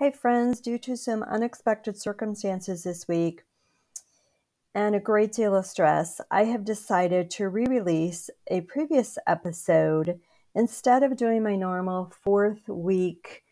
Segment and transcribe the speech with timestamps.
[0.00, 3.44] Hey, friends, due to some unexpected circumstances this week
[4.74, 10.18] and a great deal of stress, I have decided to re release a previous episode
[10.52, 13.44] instead of doing my normal fourth week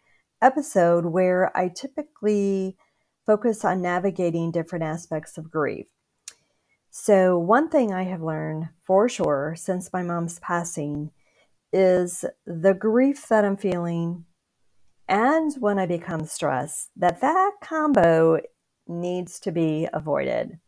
[0.42, 2.76] episode where I typically
[3.24, 5.86] focus on navigating different aspects of grief.
[6.90, 11.12] So, one thing I have learned for sure since my mom's passing
[11.72, 14.24] is the grief that I'm feeling
[15.08, 18.40] and when I become stressed, that that combo
[18.86, 20.58] needs to be avoided.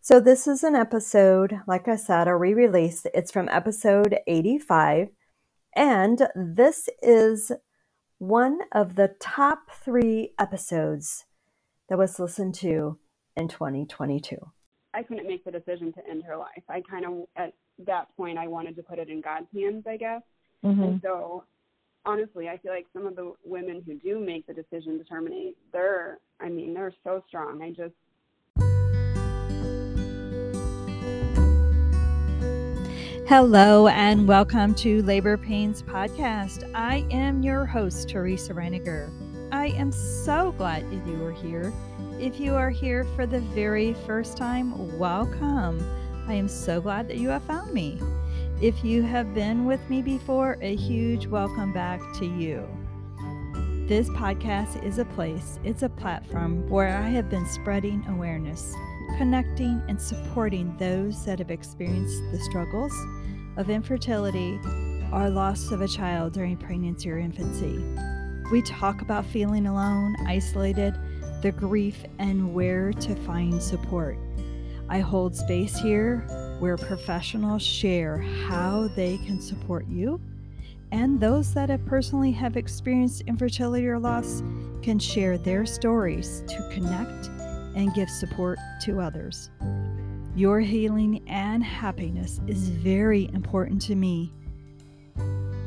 [0.00, 3.06] So this is an episode, like I said, a re-release.
[3.14, 5.08] It's from episode 85,
[5.74, 7.50] and this is
[8.18, 11.24] one of the top three episodes
[11.88, 12.98] that was listened to
[13.36, 14.36] in 2022.
[14.92, 16.62] I couldn't make the decision to end her life.
[16.68, 17.54] I kind of, at
[17.86, 20.22] that point, I wanted to put it in God's hands, I guess.
[20.64, 20.82] Mm-hmm.
[20.82, 21.44] And so
[22.06, 25.56] honestly, I feel like some of the women who do make the decision to terminate,
[25.72, 27.62] they're, I mean, they're so strong.
[27.62, 27.94] I just.
[33.26, 36.70] Hello and welcome to Labor Pains Podcast.
[36.74, 39.10] I am your host, Teresa Reiniger.
[39.50, 41.72] I am so glad that you are here.
[42.20, 45.82] If you are here for the very first time, welcome.
[46.28, 47.98] I am so glad that you have found me.
[48.60, 52.64] If you have been with me before, a huge welcome back to you.
[53.88, 58.72] This podcast is a place, it's a platform where I have been spreading awareness,
[59.18, 62.92] connecting and supporting those that have experienced the struggles
[63.56, 64.60] of infertility
[65.12, 67.84] or loss of a child during pregnancy or infancy.
[68.52, 70.94] We talk about feeling alone, isolated,
[71.42, 74.16] the grief, and where to find support.
[74.88, 76.24] I hold space here
[76.58, 80.20] where professionals share how they can support you,
[80.92, 84.42] and those that have personally have experienced infertility or loss
[84.82, 87.28] can share their stories to connect
[87.76, 89.50] and give support to others.
[90.36, 94.32] Your healing and happiness is very important to me.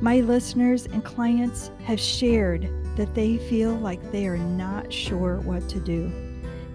[0.02, 5.68] My listeners and clients have shared that they feel like they are not sure what
[5.70, 6.12] to do,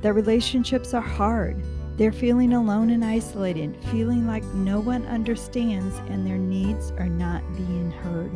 [0.00, 1.62] that relationships are hard,
[2.02, 7.44] they're feeling alone and isolated, feeling like no one understands and their needs are not
[7.54, 8.32] being heard.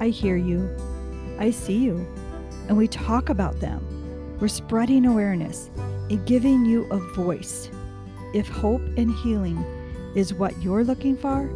[0.00, 0.68] I hear you.
[1.38, 2.06] I see you.
[2.68, 4.36] And we talk about them.
[4.38, 5.70] We're spreading awareness
[6.10, 7.70] and giving you a voice.
[8.34, 9.64] If hope and healing
[10.14, 11.48] is what you're looking for,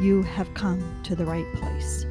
[0.00, 2.06] you have come to the right place.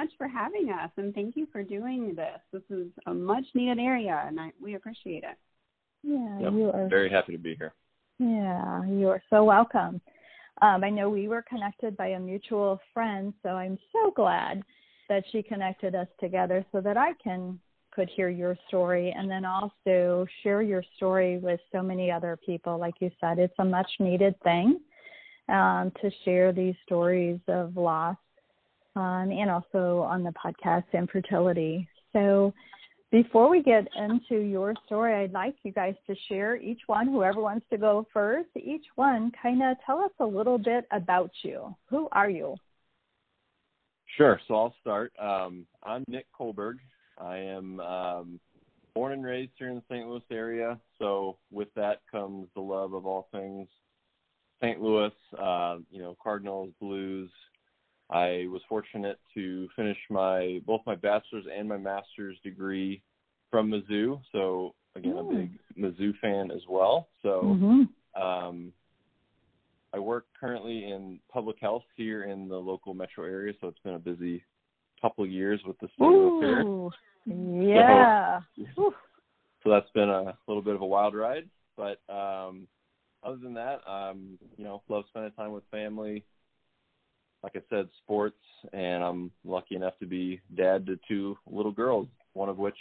[0.00, 2.40] Much for having us and thank you for doing this.
[2.52, 5.36] This is a much needed area and I, we appreciate it.
[6.02, 7.74] Yeah, yep, you are very happy to be here.
[8.18, 10.00] Yeah, you are so welcome.
[10.62, 14.62] Um, I know we were connected by a mutual friend, so I'm so glad
[15.10, 17.58] that she connected us together so that I can
[17.92, 22.78] could hear your story and then also share your story with so many other people.
[22.78, 24.78] Like you said, it's a much needed thing
[25.48, 28.16] um, to share these stories of loss
[28.96, 31.88] um, and also on the podcast infertility.
[32.12, 32.52] So
[33.10, 37.40] before we get into your story, I'd like you guys to share each one, whoever
[37.40, 41.74] wants to go first, each one kind of tell us a little bit about you.
[41.88, 42.56] Who are you?
[44.16, 44.40] Sure.
[44.46, 45.12] So I'll start.
[45.18, 46.76] Um, I'm Nick Kohlberg.
[47.18, 48.40] I am um,
[48.94, 50.08] born and raised here in the St.
[50.08, 50.78] Louis area.
[50.98, 53.68] So with that comes the love of all things
[54.62, 54.80] St.
[54.80, 57.30] Louis, uh, you know, Cardinals, Blues,
[58.10, 63.02] I was fortunate to finish my both my bachelor's and my master's degree
[63.50, 64.20] from Mizzou.
[64.32, 67.08] So again, a big Mizzou fan as well.
[67.22, 68.22] So mm-hmm.
[68.22, 68.72] um,
[69.94, 73.54] I work currently in public health here in the local metro area.
[73.60, 74.42] So it's been a busy
[75.00, 76.90] couple of years with the state Ooh,
[77.26, 78.40] Yeah.
[78.76, 78.94] So,
[79.62, 82.66] so that's been a little bit of a wild ride, but um,
[83.22, 86.24] other than that, um, you know, love spending time with family
[87.42, 88.36] like I said, sports,
[88.72, 92.76] and I'm lucky enough to be dad to two little girls, one of which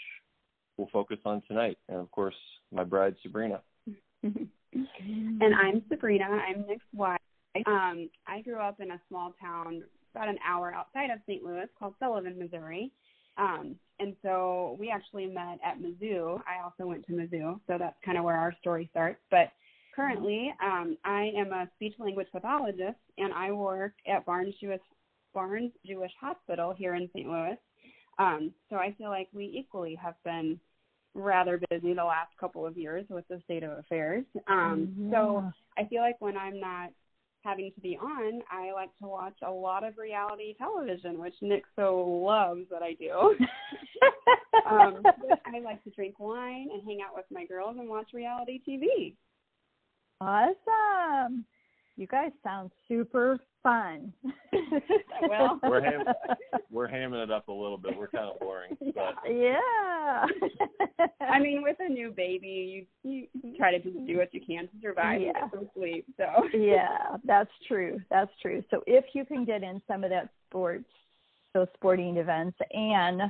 [0.77, 2.35] we'll focus on tonight, and of course,
[2.71, 3.61] my bride Sabrina.
[4.23, 4.50] and
[5.56, 6.25] I'm Sabrina.
[6.25, 7.19] I'm Nick's wife.
[7.65, 9.83] Um, I grew up in a small town
[10.13, 11.44] about an hour outside of St.
[11.44, 12.91] Louis called Sullivan, Missouri.
[13.38, 16.41] Um, and so we actually met at Mizzou.
[16.47, 19.19] I also went to Mizzou, so that's kind of where our story starts.
[19.31, 19.51] But
[19.99, 24.79] currently, um, I am a speech language pathologist, and I work at Barnes Jewish
[25.33, 27.27] Barnes Jewish Hospital here in St.
[27.27, 27.57] Louis.
[28.17, 30.59] Um, so I feel like we equally have been
[31.13, 34.23] rather busy the last couple of years with the state of affairs.
[34.47, 35.11] Um, mm-hmm.
[35.11, 36.91] So I feel like when I'm not
[37.43, 41.63] having to be on, I like to watch a lot of reality television, which Nick
[41.75, 43.11] so loves that I do.
[44.69, 45.01] um,
[45.45, 49.15] I like to drink wine and hang out with my girls and watch reality TV.
[50.21, 51.45] Awesome.
[51.95, 54.13] You guys sound super fun.
[55.30, 56.06] well, we're ham-
[56.71, 57.98] we're hamming it up a little bit.
[57.98, 60.25] We're kind of boring, but yeah.
[61.21, 64.63] I mean, with a new baby, you you try to just do what you can
[64.68, 65.27] to survive Yeah.
[65.42, 66.06] and get some sleep.
[66.18, 66.25] So
[66.57, 68.00] yeah, that's true.
[68.10, 68.63] That's true.
[68.71, 70.86] So if you can get in some of that sports,
[71.54, 73.24] those sporting events, and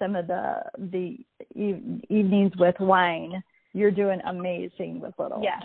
[0.00, 1.18] some of the the
[1.54, 3.42] e- evenings with wine,
[3.76, 5.42] you're doing amazing with little.
[5.42, 5.62] yes,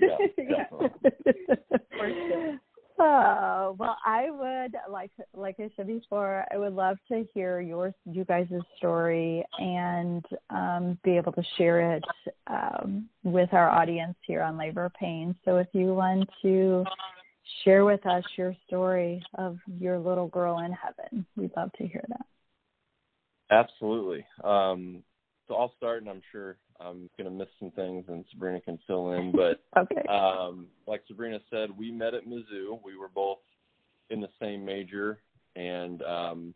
[0.00, 0.64] Yeah, Yeah.
[0.70, 2.58] For.
[2.96, 7.92] Oh well, I would like like I said before, I would love to hear your
[8.04, 8.46] you guys'
[8.76, 12.04] story and um, be able to share it
[12.46, 15.34] um, with our audience here on labor pain.
[15.44, 16.84] So if you want to
[17.64, 22.04] share with us your story of your little girl in heaven, we'd love to hear
[22.08, 22.26] that.
[23.50, 24.24] absolutely.
[24.44, 25.02] Um,
[25.48, 28.78] so I'll start, and I'm sure I'm going to miss some things, and Sabrina can
[28.86, 29.32] fill in.
[29.32, 30.02] But Okay.
[30.08, 32.80] um, like Sabrina said, we met at Mizzou.
[32.84, 33.38] We were both
[34.10, 35.18] in the same major,
[35.56, 36.54] and um,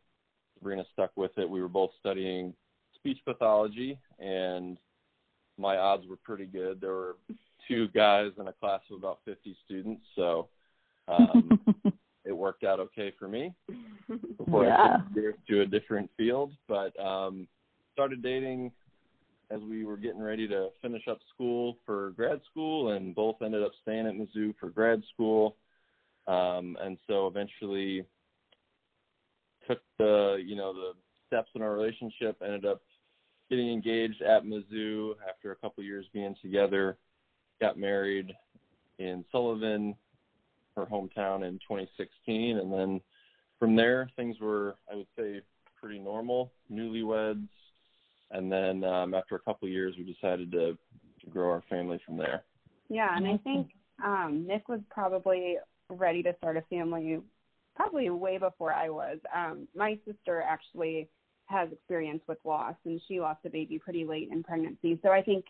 [0.56, 1.48] Sabrina stuck with it.
[1.48, 2.54] We were both studying
[2.94, 4.78] speech pathology, and
[5.58, 6.80] my odds were pretty good.
[6.80, 7.16] There were
[7.66, 10.48] two guys in a class of about 50 students, so
[11.08, 11.58] um,
[12.24, 13.52] it worked out okay for me
[14.38, 14.98] before Yeah.
[15.16, 16.52] I to a different field.
[16.68, 17.48] But um,
[17.92, 18.70] started dating
[19.50, 23.62] as we were getting ready to finish up school for grad school, and both ended
[23.62, 25.56] up staying at Mizzou for grad school.
[26.26, 28.04] Um, and so eventually
[29.66, 30.92] took the you know the
[31.26, 32.36] steps in our relationship.
[32.44, 32.82] Ended up
[33.48, 36.98] getting engaged at Mizzou after a couple years being together.
[37.60, 38.32] Got married
[38.98, 39.94] in Sullivan,
[40.76, 43.00] her hometown, in 2016, and then
[43.58, 45.40] from there things were I would say
[45.80, 46.52] pretty normal.
[46.70, 47.48] Newlyweds,
[48.30, 50.76] and then um, after a couple of years, we decided to,
[51.20, 52.44] to grow our family from there.
[52.88, 53.68] yeah, and I think
[54.04, 55.56] um, Nick was probably
[55.90, 57.18] ready to start a family
[57.74, 59.18] probably way before I was.
[59.34, 61.08] Um, my sister actually
[61.46, 64.98] has experience with loss, and she lost a baby pretty late in pregnancy.
[65.02, 65.44] So I think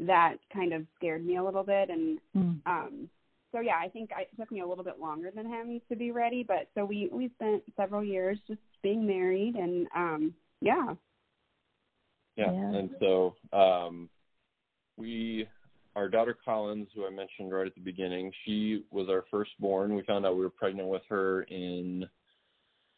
[0.00, 2.60] that kind of scared me a little bit, and Mm.
[2.66, 3.10] um,
[3.52, 5.94] so yeah, I think I, it took me a little bit longer than him to
[5.94, 6.42] be ready.
[6.42, 10.94] But so we we spent several years just being married, and um, yeah,
[12.36, 12.52] Yeah.
[12.52, 12.78] Yeah.
[12.78, 14.08] And so um,
[14.96, 15.46] we,
[15.96, 19.94] our daughter Collins, who I mentioned right at the beginning, she was our firstborn.
[19.94, 22.04] We found out we were pregnant with her in,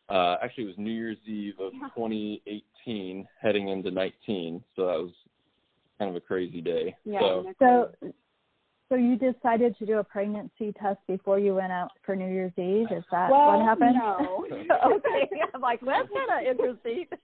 [0.08, 4.62] uh, actually, it was New Year's Eve of 2018, heading into 19.
[4.76, 5.12] So that was
[5.98, 6.94] kind of a crazy day.
[7.04, 7.20] yeah.
[7.20, 7.90] So So,
[8.88, 12.52] so you decided to do a pregnancy test before you went out for New Year's
[12.56, 12.86] Eve?
[12.96, 13.96] Is that well, what happened?
[13.96, 14.46] no.
[14.96, 17.06] okay, I'm like, that's kind of interesting.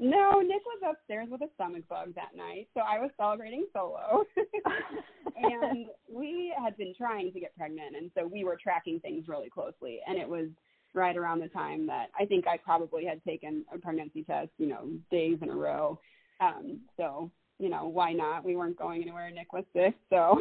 [0.00, 4.22] No, Nick was upstairs with a stomach bug that night, so I was celebrating solo.
[5.36, 9.50] and we had been trying to get pregnant, and so we were tracking things really
[9.50, 9.98] closely.
[10.06, 10.46] And it was
[10.94, 14.68] right around the time that I think I probably had taken a pregnancy test, you
[14.68, 15.98] know, days in a row.
[16.40, 18.44] Um, so, you know, why not?
[18.44, 19.30] We weren't going anywhere.
[19.30, 20.40] Nick was sick, so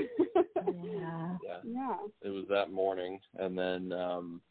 [0.68, 1.38] yeah.
[1.44, 1.58] yeah.
[1.64, 1.98] yeah.
[2.22, 4.42] it was that morning and then um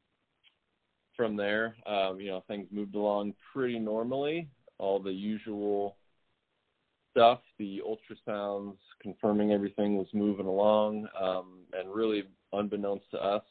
[1.16, 5.96] from there um you know things moved along pretty normally all the usual
[7.10, 13.44] stuff the ultrasounds confirming everything was moving along um and really unbeknownst to us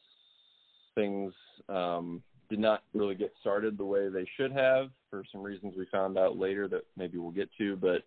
[0.93, 1.34] things
[1.69, 5.86] um did not really get started the way they should have for some reasons we
[5.91, 8.03] found out later that maybe we'll get to but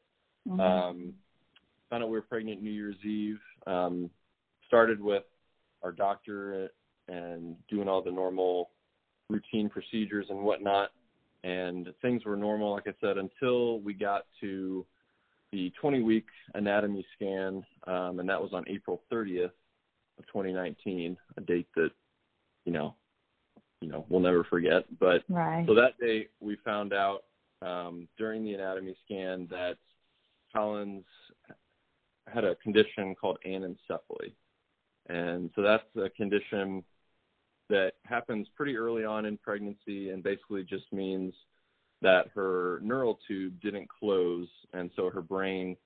[0.49, 0.61] Mhm.
[0.61, 1.14] um,
[1.90, 3.40] found out we were pregnant New Year's Eve.
[3.67, 4.11] Um,
[4.67, 5.25] started with
[5.83, 6.71] our doctor
[7.09, 8.71] and doing all the normal
[9.28, 10.90] routine procedures and whatnot.
[11.45, 14.85] And things were normal, like I said, until we got to
[15.52, 17.64] the 20 week anatomy scan.
[17.87, 19.52] Um, and that was on April 30th
[20.19, 21.90] of 2019, a date that,
[22.64, 22.95] you know,
[23.81, 24.85] you know, we'll never forget.
[24.99, 25.64] But right.
[25.67, 27.25] so that day, we found out
[27.62, 29.76] um, during the anatomy scan that
[30.52, 31.05] Collins
[32.33, 34.33] had a condition called anencephaly,
[35.09, 36.85] and so that's a condition
[37.69, 41.35] that happens pretty early on in pregnancy, and basically just means
[42.00, 45.76] that her neural tube didn't close, and so her brain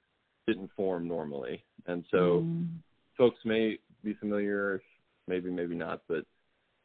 [0.47, 2.67] didn't form normally, and so Mm.
[3.17, 4.83] folks may be familiar,
[5.27, 6.25] maybe maybe not, but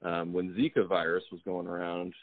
[0.04, 2.14] um, when Zika virus was going around,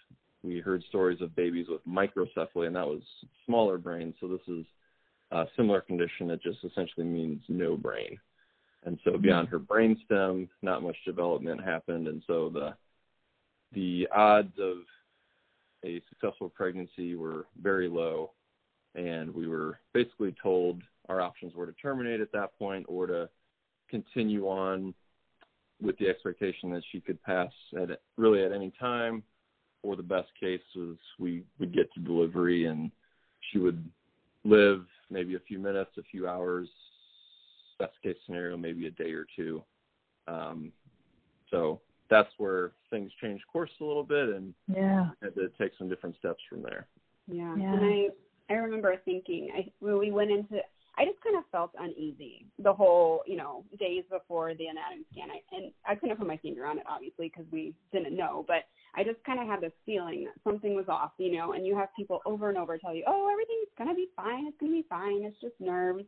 [0.42, 3.02] we heard stories of babies with microcephaly, and that was
[3.46, 4.14] smaller brains.
[4.20, 4.64] So this is
[5.30, 8.18] a similar condition that just essentially means no brain.
[8.84, 9.22] And so mm-hmm.
[9.22, 12.74] beyond her brainstem, not much development happened, and so the
[13.72, 14.78] the odds of
[15.84, 18.32] a successful pregnancy were very low,
[18.94, 23.28] and we were basically told our options were to terminate at that point or to
[23.90, 24.94] continue on
[25.82, 27.50] with the expectation that she could pass
[27.80, 29.22] at really at any time,
[29.82, 32.90] or the best case was we would get to delivery and
[33.50, 33.84] she would
[34.44, 36.68] live maybe a few minutes, a few hours.
[37.78, 39.62] Best case scenario, maybe a day or two.
[40.28, 40.72] Um,
[41.50, 45.88] so that's where things changed course a little bit and yeah had to take some
[45.88, 46.86] different steps from there.
[47.26, 47.54] Yeah.
[47.56, 47.74] Yeah.
[47.74, 48.08] And I
[48.50, 50.60] I remember thinking I when we went into
[50.96, 55.28] I just kind of felt uneasy the whole, you know, days before the anatomy scan.
[55.30, 58.44] I, and I couldn't put my finger on it, obviously, because we didn't know.
[58.46, 58.64] But
[58.96, 61.52] I just kind of had this feeling that something was off, you know.
[61.52, 64.46] And you have people over and over tell you, "Oh, everything's gonna be fine.
[64.46, 65.22] It's gonna be fine.
[65.24, 66.04] It's just nerves."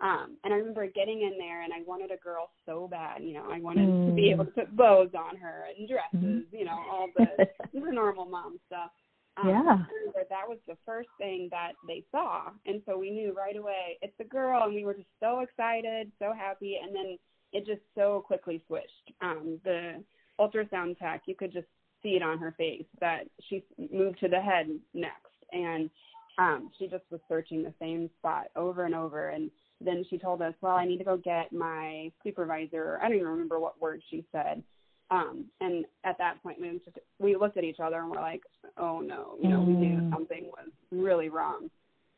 [0.00, 3.32] Um, and I remember getting in there, and I wanted a girl so bad, you
[3.32, 3.48] know.
[3.48, 4.06] I wanted Mm.
[4.06, 6.56] to be able to put bows on her and dresses, Mm-hmm.
[6.56, 8.90] you know, all the the normal mom stuff.
[9.36, 9.84] Um, Yeah.
[10.30, 14.18] That was the first thing that they saw, and so we knew right away it's
[14.18, 17.18] a girl, and we were just so excited, so happy, and then
[17.52, 19.12] it just so quickly switched.
[19.20, 20.02] Um, the
[20.40, 21.68] ultrasound tech, you could just
[22.04, 25.90] see it on her face that she moved to the head next, and
[26.38, 30.42] um, she just was searching the same spot over and over, and then she told
[30.42, 32.98] us, well, I need to go get my supervisor.
[33.02, 34.62] I don't even remember what word she said.
[35.10, 38.42] Um, and at that point, we just we looked at each other and we're like,
[38.78, 40.10] "Oh no!" You know, we knew Mm.
[40.10, 41.70] something was really wrong.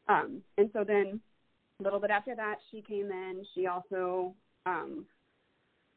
[0.09, 1.21] Um, and so then,
[1.81, 3.45] a little bit after that, she came in.
[3.55, 4.35] She also
[4.67, 5.05] um,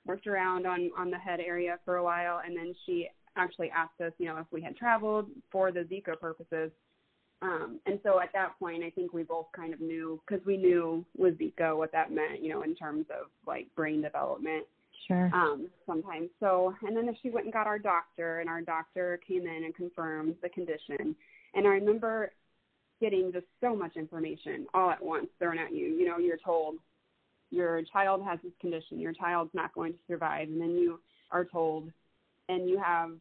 [0.05, 3.99] worked around on on the head area for a while, and then she actually asked
[4.01, 6.71] us, you know, if we had traveled for the Zika purposes.
[7.41, 10.57] Um, and so at that point, I think we both kind of knew because we
[10.57, 14.65] knew with Zika what that meant, you know, in terms of like brain development
[15.07, 16.29] sure um, sometimes.
[16.39, 19.75] So, and then she went and got our doctor, and our doctor came in and
[19.75, 21.15] confirmed the condition.
[21.53, 22.31] And I remember
[23.01, 25.87] getting just so much information all at once thrown at you.
[25.87, 26.75] You know, you're told
[27.51, 30.99] your child has this condition, your child's not going to survive, and then you
[31.31, 31.91] are told,
[32.49, 33.11] and you have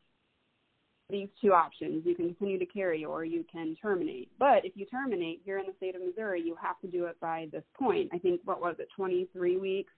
[1.11, 2.05] these two options.
[2.05, 4.29] You can continue to carry or you can terminate.
[4.39, 7.19] But if you terminate here in the state of Missouri, you have to do it
[7.21, 8.11] by this point.
[8.13, 9.93] I think, what was it, 23 weeks?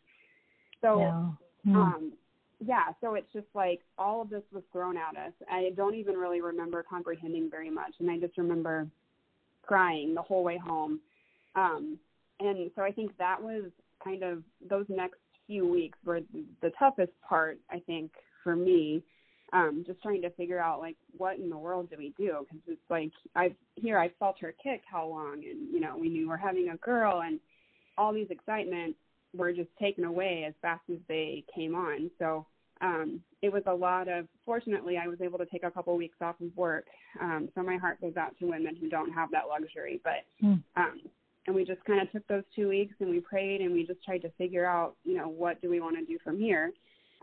[0.83, 1.73] So, yeah.
[1.73, 1.77] Hmm.
[1.77, 2.13] um,
[2.65, 5.33] yeah, so it's just like all of this was thrown at us.
[5.51, 8.87] I don't even really remember comprehending very much, and I just remember
[9.63, 11.01] crying the whole way home.
[11.55, 11.99] Um,
[12.39, 13.65] and so I think that was
[14.03, 16.21] kind of those next few weeks were
[16.63, 17.59] the toughest part.
[17.71, 18.11] I think
[18.45, 19.03] for me,
[19.53, 22.39] um, just trying to figure out like what in the world do we do?
[22.41, 26.09] Because it's like I've here I felt her kick how long, and you know we
[26.09, 27.41] knew we're having a girl, and
[27.99, 28.99] all these excitements
[29.37, 32.11] were just taken away as fast as they came on.
[32.19, 32.47] So
[32.81, 34.27] um, it was a lot of.
[34.45, 36.87] Fortunately, I was able to take a couple weeks off of work.
[37.21, 40.01] Um, so my heart goes out to women who don't have that luxury.
[40.03, 40.55] But Hmm.
[40.77, 41.01] um,
[41.47, 44.05] and we just kind of took those two weeks and we prayed and we just
[44.05, 46.73] tried to figure out, you know, what do we want to do from here.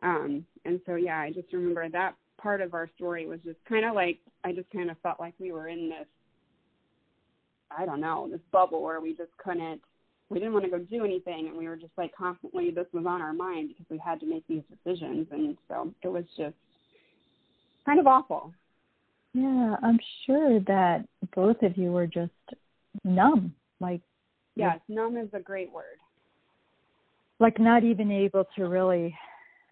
[0.03, 3.85] Um, and so yeah, I just remember that part of our story was just kind
[3.85, 6.07] of like I just kind of felt like we were in this.
[7.75, 9.81] I don't know this bubble where we just couldn't
[10.29, 11.47] we didn't want to go do anything.
[11.47, 14.25] And we were just like constantly this was on our mind because we had to
[14.25, 15.27] make these decisions.
[15.31, 16.55] And so it was just
[17.85, 18.53] kind of awful.
[19.33, 22.31] Yeah, I'm sure that both of you were just
[23.03, 24.01] numb, like
[24.55, 25.97] yes numb is a great word.
[27.39, 29.15] like not even able to really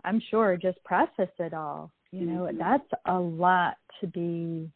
[0.05, 1.91] I'm sure just process it all.
[2.11, 2.57] You know, Mhm.
[2.57, 4.71] that's a lot to be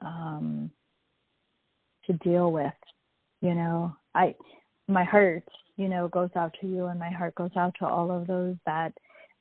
[0.00, 0.70] um
[2.06, 2.72] to deal with.
[3.42, 4.34] You know, I
[4.88, 5.44] my heart,
[5.76, 8.56] you know, goes out to you and my heart goes out to all of those
[8.66, 8.92] that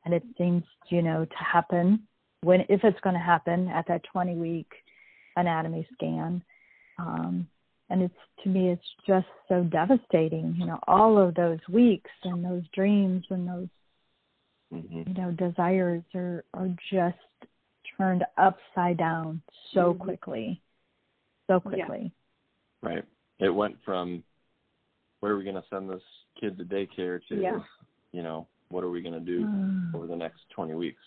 [0.05, 2.07] and it seems, you know, to happen
[2.41, 4.71] when if it's going to happen at that 20 week
[5.36, 6.43] anatomy scan.
[6.98, 7.48] Um
[7.89, 12.43] and it's to me it's just so devastating, you know, all of those weeks and
[12.43, 13.69] those dreams and those
[14.71, 17.17] hmm you know desires are are just
[17.97, 19.41] turned upside down
[19.73, 19.99] so Mhm.
[19.99, 20.61] quickly
[21.47, 21.85] so Yeah.
[21.85, 22.11] quickly
[22.81, 23.03] Right.
[23.39, 24.23] It went from
[25.19, 26.03] where are we going to send this
[26.39, 27.59] kid to daycare to, Yeah.
[28.13, 29.93] you know, what are we going to do Mm.
[29.93, 31.03] over the next 20 weeks?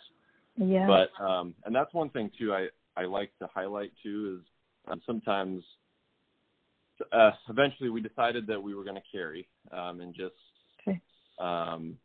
[0.56, 2.52] yeah But um, and that's one thing too.
[2.52, 4.46] I I like to highlight too is
[4.86, 5.64] um, sometimes.
[7.10, 10.34] Uh, eventually, we decided that we were going to carry um, and just,
[10.80, 11.00] Okay.
[11.38, 11.96] um,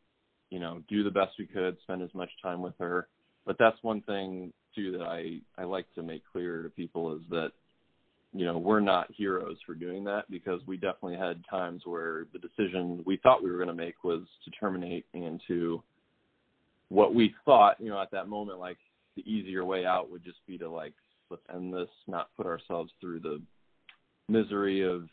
[0.50, 3.08] you know, do the best we could, spend as much time with her.
[3.46, 7.22] But that's one thing too that I I like to make clear to people is
[7.30, 7.51] that,
[8.34, 12.39] you know, we're not heroes for doing that because we definitely had times where the
[12.39, 15.82] decision we thought we were going to make was to terminate and to
[16.89, 18.77] what we thought, you know, at that moment, like,
[19.16, 20.94] the easier way out would just be to like
[21.30, 23.42] let's end this, not put ourselves through the
[24.30, 25.10] misery of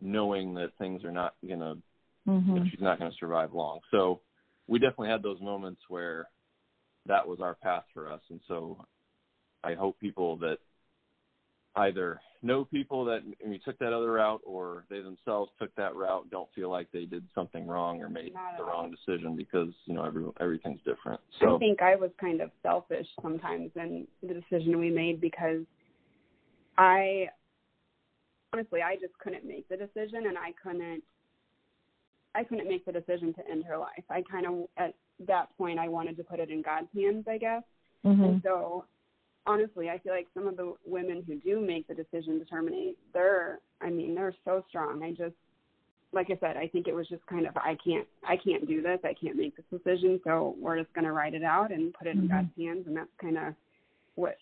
[0.00, 1.76] knowing that things are not gonna
[2.28, 2.50] Mm-hmm.
[2.50, 3.80] you know, she's not gonna survive long.
[3.90, 4.20] So
[4.66, 6.28] we definitely had those moments where
[7.06, 8.84] that was our path for us and so
[9.62, 10.58] I hope people that
[11.76, 16.28] either know people that we took that other route or they themselves took that route
[16.30, 19.94] don't feel like they did something wrong or made Not the wrong decision because you
[19.94, 21.20] know every everything's different.
[21.40, 25.62] So I think I was kind of selfish sometimes in the decision we made because
[26.76, 27.28] I
[28.52, 31.02] honestly I just couldn't make the decision and I couldn't
[32.34, 34.04] I couldn't make the decision to end her life.
[34.10, 34.94] I kind of at
[35.26, 37.62] that point I wanted to put it in God's hands, I guess.
[38.04, 38.24] Mm-hmm.
[38.24, 38.84] And so
[39.46, 42.98] honestly, I feel like some of the women who do make the decision to terminate,
[43.12, 45.02] they're I mean, they're so strong.
[45.02, 45.34] I just
[46.12, 48.82] like I said, I think it was just kind of I can't I can't do
[48.82, 49.00] this.
[49.04, 52.06] I can't make this decision, so we're just going to write it out and put
[52.06, 52.30] it in Mhm.
[52.30, 53.54] God's hands and that's kind of
[54.14, 54.36] what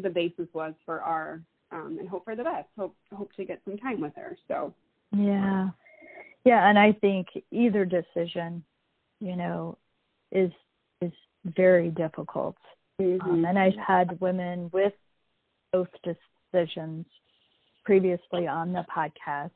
[0.00, 1.40] the basis was for our
[1.70, 2.68] um and hope for the best.
[2.76, 4.36] Hope hope to get some time with her.
[4.48, 4.72] So,
[5.12, 5.70] Yeah.
[6.44, 8.64] Yeah, and I think either decision,
[9.20, 9.78] you know,
[10.30, 10.50] is
[11.00, 11.12] is
[11.44, 12.56] very difficult.
[12.98, 14.92] Um, and I've had women with
[15.72, 17.06] both decisions
[17.84, 19.50] previously on the podcast,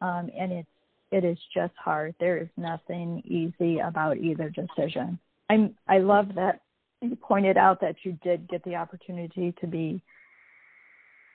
[0.00, 0.68] um, and it's
[1.12, 2.14] it is just hard.
[2.18, 5.18] There is nothing easy about either decision.
[5.48, 6.60] I'm I love that
[7.00, 10.02] you pointed out that you did get the opportunity to be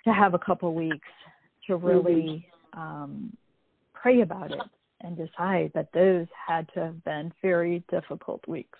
[0.06, 1.08] to have a couple weeks
[1.68, 3.36] to really um,
[4.02, 4.62] pray about it
[5.02, 8.80] and decide that those had to have been very difficult weeks.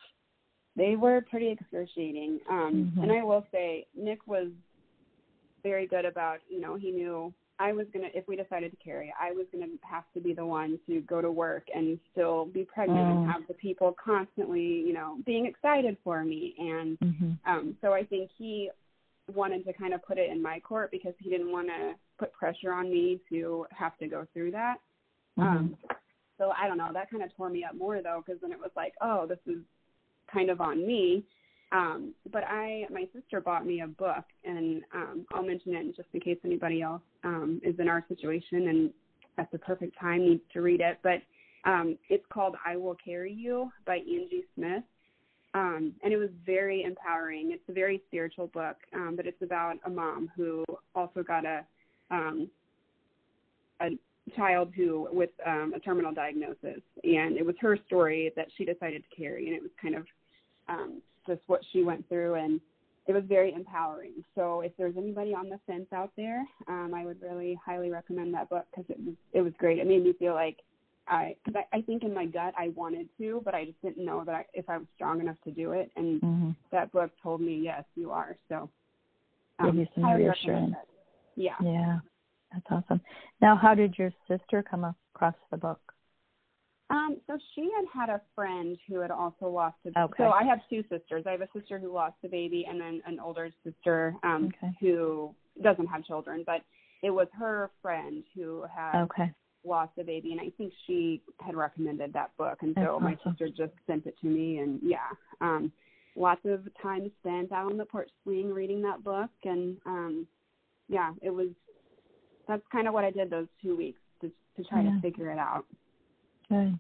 [0.78, 2.40] they were pretty excruciating.
[2.50, 3.04] Um Mhm.
[3.04, 4.50] and I will say Nick was
[5.64, 8.78] very good about, you know, he knew I was going to if we decided to
[8.78, 12.00] carry, I was going to have to be the one to go to work and
[12.12, 13.12] still be pregnant Mm.
[13.12, 17.32] and have the people constantly, you know, being excited for me and Mm-hmm.
[17.52, 18.72] um so I think he
[19.42, 22.34] wanted to kind of put it in my court because he didn't want to put
[22.34, 24.78] pressure on me to have to go through that.
[25.38, 25.78] Um,
[26.38, 26.90] so I don't know.
[26.94, 29.40] That kind of tore me up more though, because then it was like, oh, this
[29.48, 29.62] is
[30.32, 31.24] kind of on me.
[31.72, 36.10] Um, but I, my sister bought me a book, and um, I'll mention it just
[36.14, 38.92] in case anybody else um, is in our situation and
[39.38, 41.00] at the perfect time needs to read it.
[41.02, 41.22] But
[41.64, 44.84] um, it's called "I Will Carry You" by Angie Smith.
[45.54, 47.52] Um, and it was very empowering.
[47.52, 50.64] It's a very spiritual book, um, but it's about a mom who
[50.96, 51.66] also got a
[52.10, 52.50] um,
[53.82, 53.90] a
[54.36, 59.04] child who with um, a terminal diagnosis, and it was her story that she decided
[59.04, 60.06] to carry, and it was kind of
[60.70, 62.62] um, just what she went through, and
[63.08, 64.24] it was very empowering.
[64.36, 68.34] So if there's anybody on the fence out there, um, I would really highly recommend
[68.34, 69.80] that book because it was it was great.
[69.80, 70.58] It made me feel like
[71.08, 74.06] I because I, I think in my gut I wanted to, but I just didn't
[74.06, 76.52] know that I, if I was strong enough to do it, and Mm-hmm.
[76.72, 78.38] that book told me yes, you are.
[78.50, 78.70] So
[79.96, 80.38] some highly reassurance.
[80.48, 80.88] recommend it.
[81.36, 81.56] Yeah.
[81.62, 82.00] Yeah,
[82.52, 83.02] that's awesome.
[83.42, 85.80] Now, how did your sister come across the book?
[86.90, 90.24] Um, so she had had a friend who had also lost a Okay.
[90.24, 91.24] So I have two sisters.
[91.26, 94.76] I have a sister who lost a baby and then an older sister um Okay.
[94.82, 95.34] who
[95.64, 96.62] doesn't have children, but
[97.02, 99.32] it was her friend who had Okay.
[99.64, 103.14] lost a baby and I think she had recommended that book and so That's my
[103.14, 103.32] awesome.
[103.32, 105.10] sister just sent it to me and yeah.
[105.40, 105.72] Um
[106.16, 110.28] lots of time spent out on the porch swing reading that book and um
[110.90, 111.48] yeah, it was
[112.52, 114.96] that's kind of what I did those two weeks to to try Yeah.
[114.96, 115.66] to figure it out.
[116.50, 116.78] Good.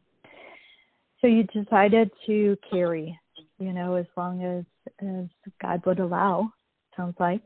[1.21, 3.17] So you decided to carry,
[3.57, 4.65] you know, as long as
[4.99, 5.27] as
[5.61, 6.51] God would allow.
[6.97, 7.41] Sounds like.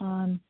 [0.00, 0.40] Um,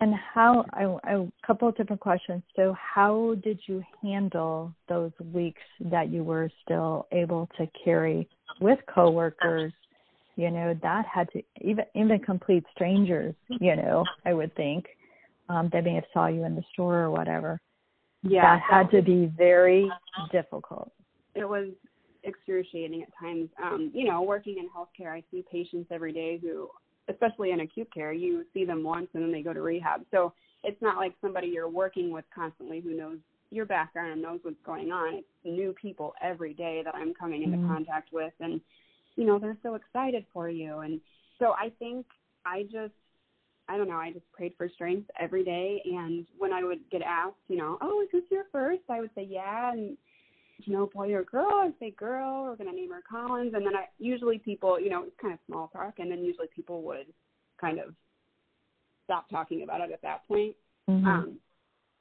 [0.00, 0.64] and how?
[0.72, 2.42] I, I, a couple of different questions.
[2.54, 8.28] So, how did you handle those weeks that you were still able to carry
[8.60, 9.72] with coworkers?
[10.36, 13.34] You know, that had to even even complete strangers.
[13.48, 14.86] You know, I would think
[15.48, 17.60] um, they may have saw you in the store or whatever.
[18.22, 18.42] Yeah.
[18.56, 19.90] that had to be very
[20.32, 20.90] difficult.
[21.34, 21.68] it was
[22.24, 23.48] excruciating at times.
[23.62, 26.68] Um, you know, working in healthcare, I see patients every day who,
[27.08, 30.04] especially in acute care, you see them once and then they go to rehab.
[30.10, 30.32] So
[30.64, 33.18] it's not like somebody you're working with constantly who knows
[33.50, 35.14] your background and knows what's going on.
[35.14, 37.68] It's new people every day that I'm coming into Mhm.
[37.68, 38.60] contact with, and
[39.14, 40.78] you know they're so excited for you.
[40.80, 41.00] And
[41.38, 42.06] so I think
[42.44, 42.94] I just
[43.68, 47.02] I don't know, I just prayed for strength every day and when I would get
[47.02, 48.82] asked, you know, oh, is this your first?
[48.88, 49.96] I would say yeah and
[50.64, 53.76] you know, boy or girl, I'd say girl, we're gonna name her Collins and then
[53.76, 57.06] I usually people, you know, it's kind of small talk and then usually people would
[57.60, 57.94] kind of
[59.04, 60.56] stop talking about it at that point.
[60.88, 61.06] Mhm.
[61.06, 61.40] Um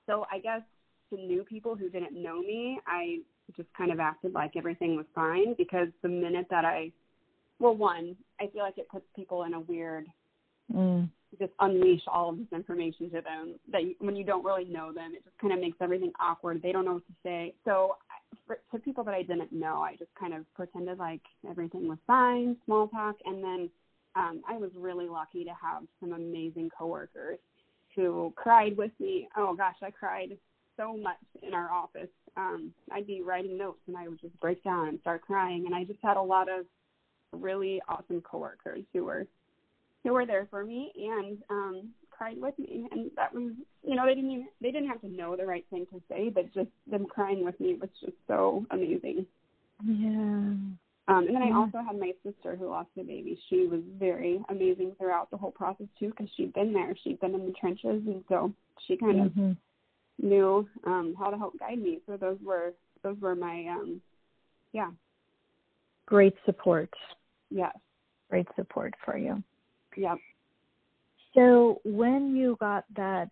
[0.06, 0.62] so I guess
[1.10, 3.22] to new people who didn't know me, I
[3.56, 6.92] just kind of acted like everything was fine because the minute that I
[7.60, 10.08] well, one, I feel like it puts people in a weird
[10.74, 11.10] Mm.
[11.40, 14.94] Just unleash all of this information to them that you, when you don't really know
[14.94, 16.62] them, it just kind of makes everything awkward.
[16.62, 17.54] They don't know what to say.
[17.66, 17.98] So
[18.48, 21.98] for, to people that I didn't know, I just kind of pretended like everything was
[22.08, 23.70] fine, small talk, and then
[24.16, 27.40] um, I was really lucky to have some amazing coworkers
[27.96, 29.28] who cried with me.
[29.38, 30.38] Oh gosh, I cried
[30.78, 32.10] so much in our office.
[32.38, 35.66] Um, I'd be writing notes and I would just break down and start crying.
[35.66, 36.66] And I just had a lot of
[37.32, 39.26] really awesome coworkers who were
[40.06, 43.52] who were there for me and um cried with me and that was
[43.84, 46.30] you know they didn't even they didn't have to know the right thing to say
[46.30, 49.26] but just them crying with me was just so amazing
[49.84, 50.18] Yeah.
[50.18, 54.40] um and then i also had my sister who lost a baby she was very
[54.50, 58.02] amazing throughout the whole process too because she'd been there she'd been in the trenches
[58.06, 58.54] and so
[58.88, 59.58] she kind of Mhm.
[60.22, 64.00] knew um how to help guide me so those were those were my um
[64.72, 64.92] yeah
[66.08, 66.94] Great support.
[67.50, 67.76] yes
[68.30, 69.42] Great support for you.
[69.98, 70.18] Yep
[71.36, 73.30] So when you got that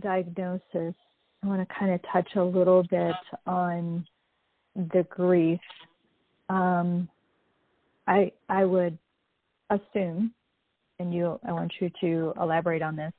[0.00, 0.94] diagnosis,
[1.42, 3.14] I want to kind of touch a little bit
[3.46, 4.06] on
[4.74, 5.60] the grief.
[6.48, 7.08] Um,
[8.06, 8.98] I I would
[9.70, 10.32] assume,
[10.98, 13.12] and you I want you to elaborate on this,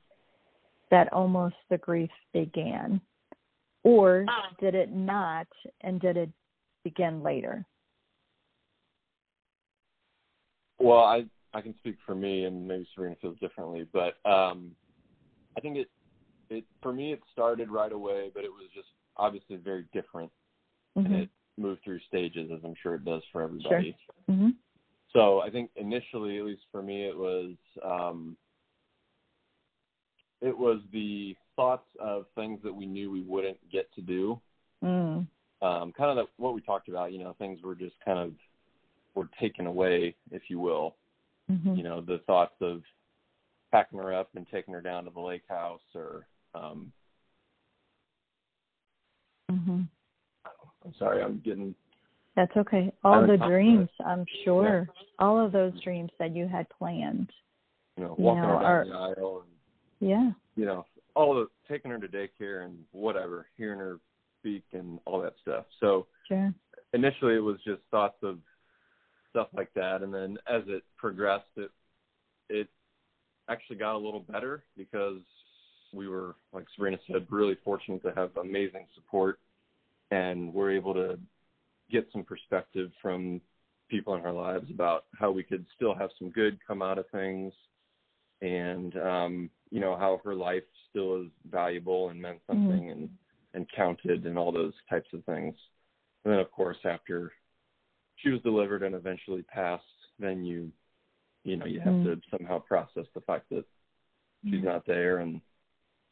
[0.90, 3.00] that almost the grief began,
[3.82, 4.24] or
[4.60, 5.46] did it not,
[5.82, 6.30] and did it
[6.84, 7.64] begin later?
[10.78, 11.24] Well, I
[11.58, 14.76] I can speak for me, and maybe Sabrina feels differently, but um,
[15.56, 15.90] I think it
[16.50, 20.30] it for me it started right away, but it was just obviously very different,
[20.94, 21.22] and Mhm.
[21.22, 23.96] it moved through stages, as I'm sure it does for everybody.
[24.28, 24.54] Mhm.
[25.08, 28.36] So I think initially, at least for me, it was um,
[30.40, 34.40] it was the thoughts of things that we knew we wouldn't get to do.
[34.84, 35.26] Mm.
[35.60, 38.32] Um, kind of the, what we talked about, you know, things were just kind of
[39.16, 40.96] were taken away, if you will.
[41.50, 41.76] Mhm.
[41.76, 42.82] You know, the thoughts of
[43.70, 46.92] packing her up and taking her down to the lake house, or um,
[49.50, 49.88] Mhm.
[50.84, 51.74] I'm sorry, I'm getting
[52.34, 52.92] That's okay.
[53.02, 54.88] All the dreams, I'm sure.
[55.18, 57.32] All of those dreams that you had planned.
[57.96, 60.32] you know You walking know, her our- down the aisle and Yeah.
[60.54, 63.98] you know, all the taking her to daycare and whatever, hearing her
[64.38, 65.66] speak and all that stuff.
[65.80, 66.54] So Sure.
[66.92, 68.40] initially it was just thoughts of
[69.30, 70.02] stuff like that.
[70.02, 71.70] And then as it progressed it
[72.48, 72.68] it
[73.48, 75.20] actually got a little better because
[75.92, 79.38] we were like Sabrina said really fortunate to have amazing support
[80.10, 81.18] and we're able to
[81.90, 83.40] get some perspective from
[83.88, 87.08] people in our lives about how we could still have some good come out of
[87.10, 87.52] things
[88.42, 93.08] and um you know how her life still is valuable and meant something and
[93.54, 95.54] and counted and all those types of things.
[96.24, 97.32] And then of course after
[98.22, 99.84] she was delivered and eventually passed
[100.18, 100.70] then you
[101.44, 102.04] you know you have Mm.
[102.04, 103.64] to somehow process the fact that
[104.44, 104.64] she's Mm.
[104.64, 105.40] not there and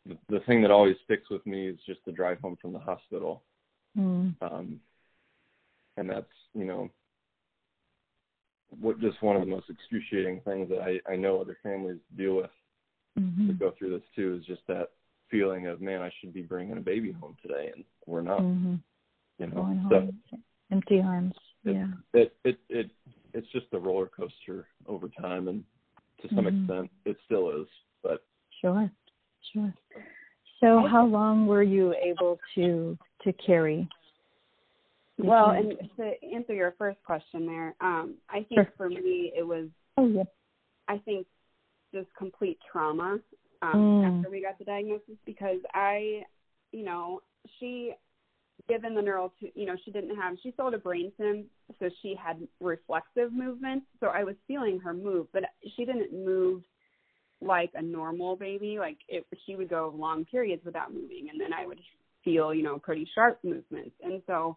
[0.07, 2.79] the, the thing that always sticks with me is just the drive home from the
[2.79, 3.43] hospital
[3.97, 4.35] Mm.
[4.43, 4.81] um
[5.97, 6.91] and that's you know
[8.81, 12.37] what just one of the most excruciating things that I, I know other families deal
[12.37, 12.51] with
[13.19, 13.47] Mhm.
[13.47, 14.91] that go through this too is just that
[15.31, 18.79] feeling of man I should be bringing a baby home today and we're not Mhm.
[19.39, 20.39] you know so.
[20.71, 21.35] Empty arms.
[21.67, 21.87] It- Yeah.
[22.15, 22.91] it it it
[23.35, 25.65] it's just a roller coaster over time and
[26.23, 26.61] to some Mhm.
[26.61, 27.69] extent it still is
[28.03, 28.25] but
[28.61, 28.91] Sure.
[29.53, 29.75] Sure.
[30.61, 33.89] So how long were you able to to carry?
[35.19, 38.73] well and to answer your first question there um i think Sure.
[38.77, 40.25] for me it was Oh yeah.
[40.89, 41.27] I think
[41.93, 43.19] just complete trauma
[43.63, 44.05] um, Mm.
[44.05, 46.25] after we got the diagnosis because I,
[46.71, 47.23] you know,
[47.59, 47.95] she,
[48.69, 51.45] given the neural, t- you know, she didn't have, she still had a brainstem,
[51.79, 53.87] so she had reflexive movements.
[54.01, 55.45] So I was feeling her move, but
[55.77, 56.63] she didn't move
[57.41, 58.79] like a normal baby.
[58.79, 61.81] Like it, she would go long periods without moving, and then I would
[62.25, 63.95] feel, you know, pretty sharp movements.
[64.03, 64.57] And so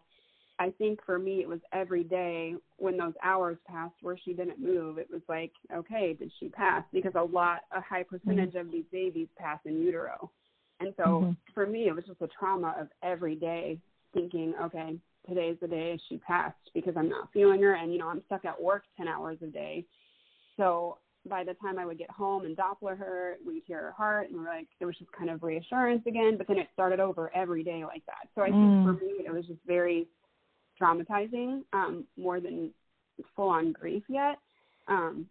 [0.58, 4.60] I think for me, it was every day when those hours passed where she didn't
[4.60, 4.98] move.
[4.98, 6.84] It was like, okay, did she pass?
[6.92, 10.30] Because a lot, a high percentage of these babies pass in utero.
[10.80, 11.36] And so Mhm.
[11.54, 13.78] for me, it was just a trauma of every day
[14.12, 14.96] thinking, okay,
[15.28, 17.74] today's the day she passed because I'm not feeling her.
[17.74, 19.84] And, you know, I'm stuck at work 10 hours a day.
[20.56, 24.30] So by the time I would get home and Doppler her, we'd hear her heart,
[24.30, 26.36] and we're like, it was just kind of reassurance again.
[26.38, 28.28] But then it started over every day like that.
[28.34, 28.58] So I Mm.
[28.60, 30.08] think for me, it was just very
[30.80, 32.72] traumatizing, um, more than
[33.36, 34.38] full on grief yet.
[34.88, 35.28] Um,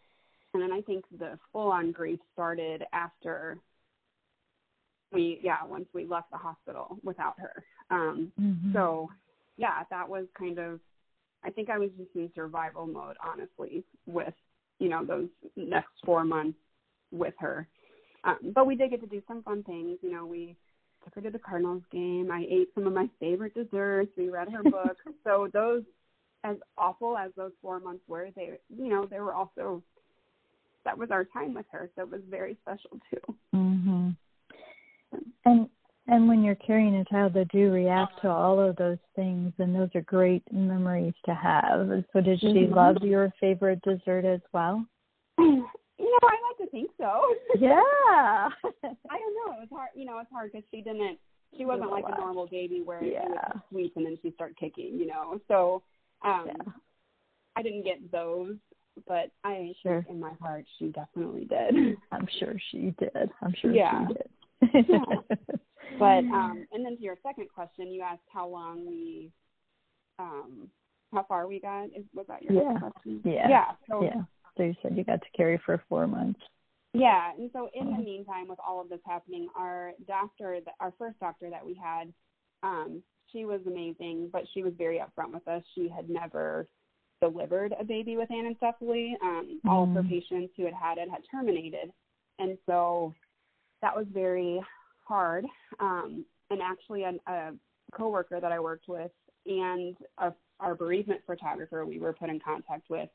[0.54, 3.58] and then I think the full on grief started after
[5.12, 7.64] we, yeah, once we left the hospital without her.
[7.90, 8.74] Um, Mhm.
[8.74, 9.10] so,
[9.58, 10.80] yeah, that was kind of,
[11.44, 14.34] I think I was just in survival mode, honestly, with
[14.80, 16.58] you know those next four months
[17.12, 17.68] with her.
[18.24, 19.98] Um, but we did get to do some fun things.
[20.02, 20.56] You know, we
[21.04, 22.32] took her to the Cardinals game.
[22.32, 24.12] I ate some of my favorite desserts.
[24.18, 24.98] We read her book.
[25.24, 25.84] so those,
[26.44, 29.82] as awful as those four months were, they, you know, they were also
[30.86, 31.90] that was our time with her.
[31.96, 33.36] So it was very special too.
[33.54, 34.16] Mhm.
[35.46, 35.70] And
[36.12, 39.76] and when you're carrying a child that do react to all of those things, and
[39.76, 41.88] those are great memories to have.
[42.14, 42.74] So did she mm-hmm.
[42.74, 44.86] love your favorite dessert as well?
[46.02, 47.22] You know, I like to think so.
[47.60, 47.82] Yeah.
[47.84, 49.54] I don't know.
[49.54, 49.90] It was hard.
[49.96, 51.20] You know, it's hard because she didn't.
[51.58, 53.24] She wasn't like a normal baby where yeah.
[53.26, 54.98] she would sweet and then she start kicking.
[54.98, 55.84] You know, so
[56.24, 56.72] um yeah.
[57.58, 58.56] I didn't get those,
[59.08, 61.98] but I sure in my heart she definitely did.
[62.14, 63.30] I'm sure she did.
[63.42, 64.08] I'm sure yeah.
[64.08, 64.86] she did.
[64.90, 65.38] yeah.
[65.98, 69.32] But um and then to your second question, you asked how long we
[70.20, 70.70] um
[71.14, 71.86] how far we got.
[71.86, 72.80] Is was that your yeah.
[72.80, 73.22] question?
[73.24, 73.50] Yeah.
[73.50, 73.72] Yeah.
[73.90, 74.22] So yeah.
[74.58, 76.40] So you said you got to carry for four months.
[76.94, 81.20] Yeah, and so in the meantime, with all of this happening, our doctor, our first
[81.20, 82.12] doctor that we had,
[82.64, 85.62] um, she was amazing, but she was very upfront with us.
[85.76, 86.68] She had never
[87.22, 89.14] delivered a baby with anencephaly.
[89.22, 89.70] Um, mm.
[89.70, 90.10] All of her mm.
[90.10, 91.92] patients who had had it had terminated,
[92.40, 93.14] and so
[93.84, 94.60] that was very
[95.10, 95.46] hard.
[95.82, 97.52] Um, and actually, a, a
[97.94, 99.12] coworker that I worked with
[99.46, 103.10] and a, our bereavement photographer we were put in contact with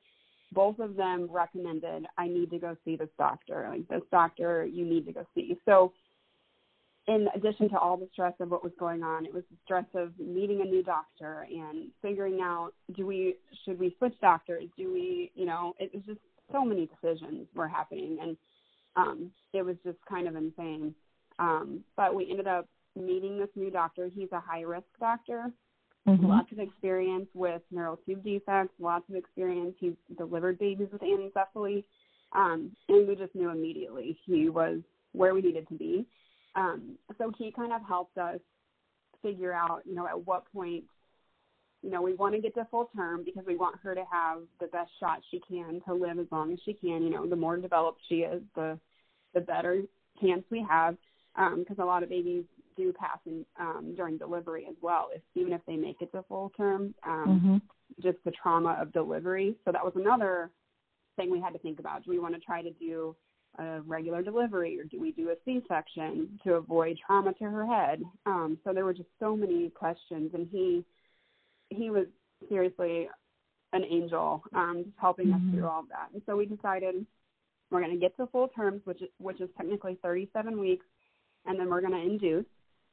[0.52, 3.66] both of them recommended I need to go see this doctor.
[3.68, 5.58] Like this doctor you need to go see.
[5.64, 5.92] So
[7.06, 9.84] in addition to all the stress of what was going on, it was the stress
[9.94, 14.64] of meeting a new doctor and figuring out do we should we switch doctors?
[14.76, 16.20] Do we you know, it was just
[16.52, 18.36] so many decisions were happening and
[18.96, 20.94] um it was just kind of insane.
[21.38, 24.08] Um but we ended up meeting this new doctor.
[24.14, 25.52] He's a high risk doctor
[26.08, 26.26] Mm-hmm.
[26.26, 29.74] Lots of experience with neural tube defects, lots of experience.
[29.78, 31.84] He's delivered babies with anencephaly.
[32.32, 34.80] Um, and we just knew immediately he was
[35.12, 36.04] where we needed to be.
[36.56, 38.40] Um, so he kind of helped us
[39.22, 40.84] figure out, you know, at what point,
[41.82, 44.40] you know, we want to get to full term because we want her to have
[44.60, 47.02] the best shot she can to live as long as she can.
[47.02, 48.78] You know, the more developed she is, the
[49.32, 49.82] the better
[50.20, 50.96] chance we have.
[51.34, 52.44] Because um, a lot of babies
[52.76, 56.24] do pass in, um, during delivery as well, if, even if they make it to
[56.28, 56.94] full term.
[57.06, 57.56] Um, mm-hmm.
[58.02, 59.56] Just the trauma of delivery.
[59.64, 60.50] So that was another
[61.16, 62.04] thing we had to think about.
[62.04, 63.14] Do we want to try to do
[63.58, 68.02] a regular delivery or do we do a C-section to avoid trauma to her head?
[68.26, 70.84] Um, so there were just so many questions, and he
[71.70, 72.06] he was
[72.48, 73.08] seriously
[73.72, 75.48] an angel, um, just helping mm-hmm.
[75.48, 76.08] us through all of that.
[76.12, 77.06] And so we decided
[77.70, 80.86] we're going to get to full terms, which is, which is technically 37 weeks,
[81.46, 82.46] and then we're going to induce.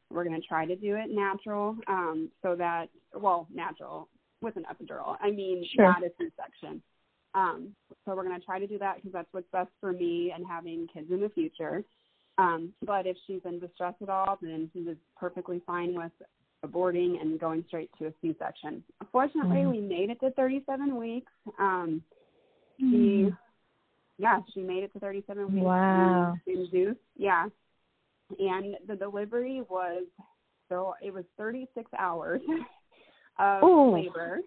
[0.09, 4.09] We're going to try to do it natural, um, so that well, natural
[4.41, 5.15] with an epidural.
[5.21, 5.85] I mean, sure.
[5.85, 6.81] not a C-section.
[7.33, 7.69] Um,
[8.03, 10.45] so we're going to try to do that because that's what's best for me and
[10.45, 11.83] having kids in the future.
[12.37, 16.11] Um, but if she's in distress at all, then he was perfectly fine with
[16.65, 18.83] aborting and going straight to a C-section.
[19.11, 19.71] Fortunately, mm-hmm.
[19.71, 21.31] we made it to 37 weeks.
[21.59, 22.01] Um,
[22.81, 22.91] mm-hmm.
[22.91, 23.29] She,
[24.17, 25.63] yeah, she made it to 37 weeks.
[25.63, 26.35] Wow.
[26.47, 27.47] Induced, yeah
[28.39, 30.03] and the delivery was
[30.69, 32.41] so it was 36 hours
[33.39, 33.93] of Ooh.
[33.93, 34.39] labor.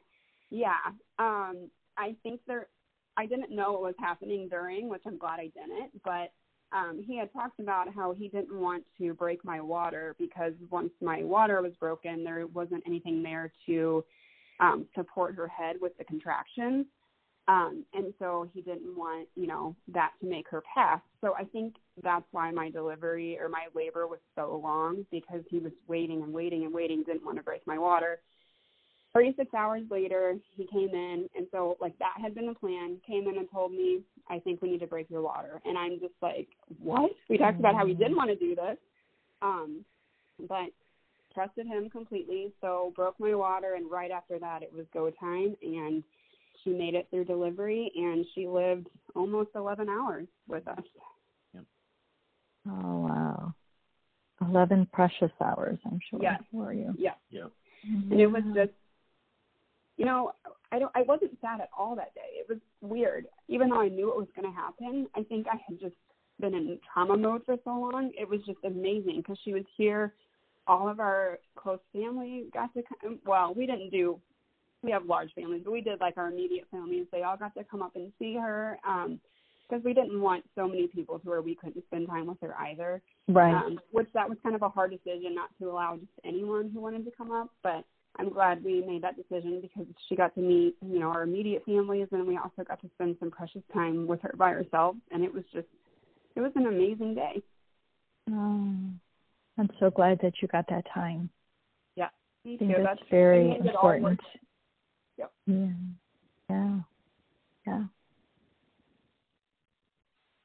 [0.51, 0.81] Yeah.
[1.19, 2.69] Um I think there
[3.17, 6.33] I didn't know what was happening during, which I'm glad I didn't, but
[6.77, 10.91] um he had talked about how he didn't want to break my water because once
[11.01, 14.05] my water was broken, there wasn't anything there to
[14.61, 16.87] um support her head with the contractions.
[17.47, 21.01] Um, and so he didn't want, you know, that to make her pass.
[21.21, 25.59] So I think that's why my delivery or my labor was so long because he
[25.59, 28.21] was waiting and waiting and waiting, didn't want to break my water.
[29.13, 32.97] 36 hours later, he came in, and so like that had been the plan.
[33.07, 36.01] Came in and told me, "I think we need to break your water," and I'm
[36.01, 36.49] just like,
[36.83, 38.77] "What?" We talked about how we didn't want to do this,
[39.41, 39.85] um,
[40.49, 40.73] but
[41.33, 42.53] trusted him completely.
[42.61, 46.03] So broke my water, and right after that, it was go time, and
[46.65, 50.83] she made it through delivery and she lived almost 11 hours with us.
[51.55, 51.65] Yep.
[52.69, 53.55] Oh, wow.
[54.41, 56.41] 11 precious hours, I'm sure, yes.
[56.51, 56.95] for you.
[56.99, 57.15] Yeah.
[57.31, 57.53] Yep.
[57.89, 58.13] Mm-hmm.
[58.13, 58.73] And it was just,
[59.97, 60.33] you know,
[60.73, 62.41] I don't, I wasn't sad at all that day.
[62.41, 63.27] It was weird.
[63.49, 65.95] Even though I knew it was going to happen, I think I had just
[66.41, 68.11] been in trauma mode for so long.
[68.19, 70.15] It was just amazing because she was here.
[70.67, 73.19] All of our close family got to come.
[73.25, 74.19] Well, we didn't do
[74.85, 77.07] we have large families, but we did like our immediate families.
[77.11, 79.19] They all got to come up and see her um,
[79.69, 82.55] because we didn't want so many people to where we couldn't spend time with her
[82.61, 83.01] either.
[83.29, 83.55] Right.
[83.55, 86.81] Um, which that was kind of a hard decision not to allow just anyone who
[86.81, 87.85] wanted to come up, but
[88.17, 91.65] I'm glad we made that decision because she got to meet, you know, our immediate
[91.65, 95.25] families and we also got to spend some precious time with her by herself and
[95.25, 95.67] it was just
[96.37, 97.43] it was an amazing day.
[98.31, 98.75] Oh,
[99.59, 101.31] I'm so glad that you got that time.
[101.97, 102.09] Yeah.
[102.45, 102.83] Me I think too.
[102.83, 104.21] that's, very important.
[105.19, 105.33] Yep.
[105.47, 105.69] Yeah.
[106.51, 106.81] Yeah.
[107.67, 107.85] Yeah.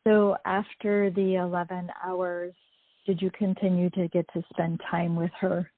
[0.07, 2.53] So after the 11 hours,
[3.05, 5.69] did you continue to get to spend time with her?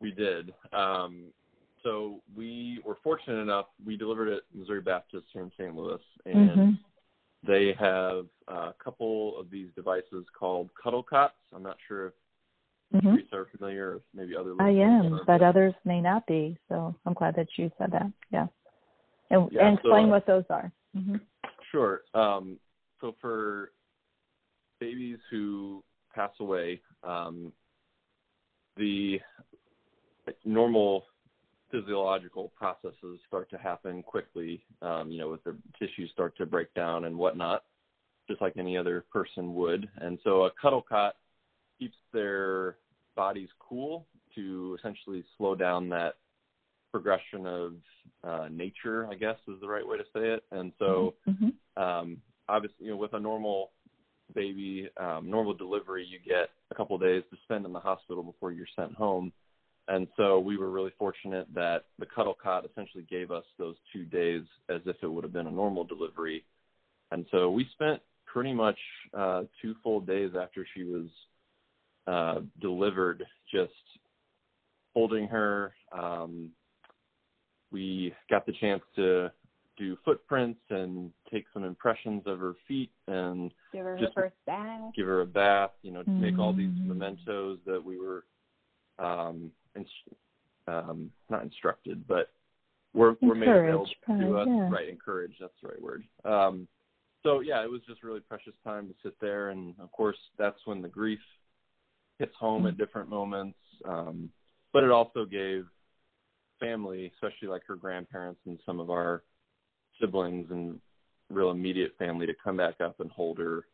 [0.00, 0.52] We did.
[0.72, 1.32] Um,
[1.82, 3.66] so we were fortunate enough.
[3.84, 5.74] We delivered at Missouri Baptist here in St.
[5.74, 6.78] Louis, and Mhm.
[7.42, 11.38] they have a couple of these devices called cuddle cots.
[11.52, 12.14] I'm not sure if
[12.92, 13.16] Mhm.
[13.18, 14.36] you are familiar, or maybe.
[14.36, 16.56] I am, but others may not be.
[16.68, 18.10] So I'm glad that you said that.
[18.30, 18.46] Yeah.
[19.30, 20.70] And, Yeah, and explain so- what those are.
[20.92, 21.16] hmm
[21.70, 22.04] Sure.
[22.14, 22.60] Um,
[23.00, 23.72] so for
[24.78, 25.82] babies who
[26.14, 27.52] pass away, um,
[28.76, 29.20] the
[30.44, 31.06] normal
[31.70, 34.64] physiological processes start to happen quickly.
[34.82, 37.64] Um, you know, with the tissues start to break down and whatnot,
[38.28, 39.90] just like any other person would.
[39.96, 41.16] And so a cuddle cot
[41.78, 42.76] keeps their
[43.16, 46.14] bodies cool to essentially slow down that
[46.92, 47.72] progression of
[48.22, 50.44] uh, nature, I guess is the right way to say it.
[50.50, 53.70] And so hmm um, obviously, you know, with a normal
[54.32, 58.22] baby, um, normal delivery, you get a couple of days to spend in the hospital
[58.22, 59.32] before you're sent home.
[59.88, 64.04] And so we were really fortunate that the cuddle cot essentially gave us those two
[64.04, 66.44] days as if it would have been a normal delivery.
[67.10, 68.78] And so we spent pretty much
[69.12, 71.06] uh, two full days after she was
[72.06, 73.72] uh, delivered just
[74.94, 75.74] holding her.
[75.92, 76.50] Um,
[77.72, 79.30] we got the chance to
[79.76, 84.92] do footprints and take some impressions of her feet and Give her her first bath.
[84.94, 86.86] give her a bath, you know, to make all these Mm.
[86.86, 88.24] mementos that we were
[89.00, 89.88] um, ins-
[90.68, 92.30] um not instructed, but
[92.94, 94.48] were were made available probably, to us.
[94.48, 94.68] yeah.
[94.70, 96.04] Right, encouraged, that's the right word.
[96.24, 96.68] Um
[97.24, 100.60] so yeah, it was just really precious time to sit there and of course that's
[100.66, 101.18] when the grief
[102.18, 103.58] hits home at different moments.
[103.84, 104.30] Um
[104.72, 105.66] but it also gave
[106.58, 109.22] family, especially like her grandparents and some of our
[110.00, 110.80] siblings and
[111.30, 113.66] real immediate family to come back up and hold her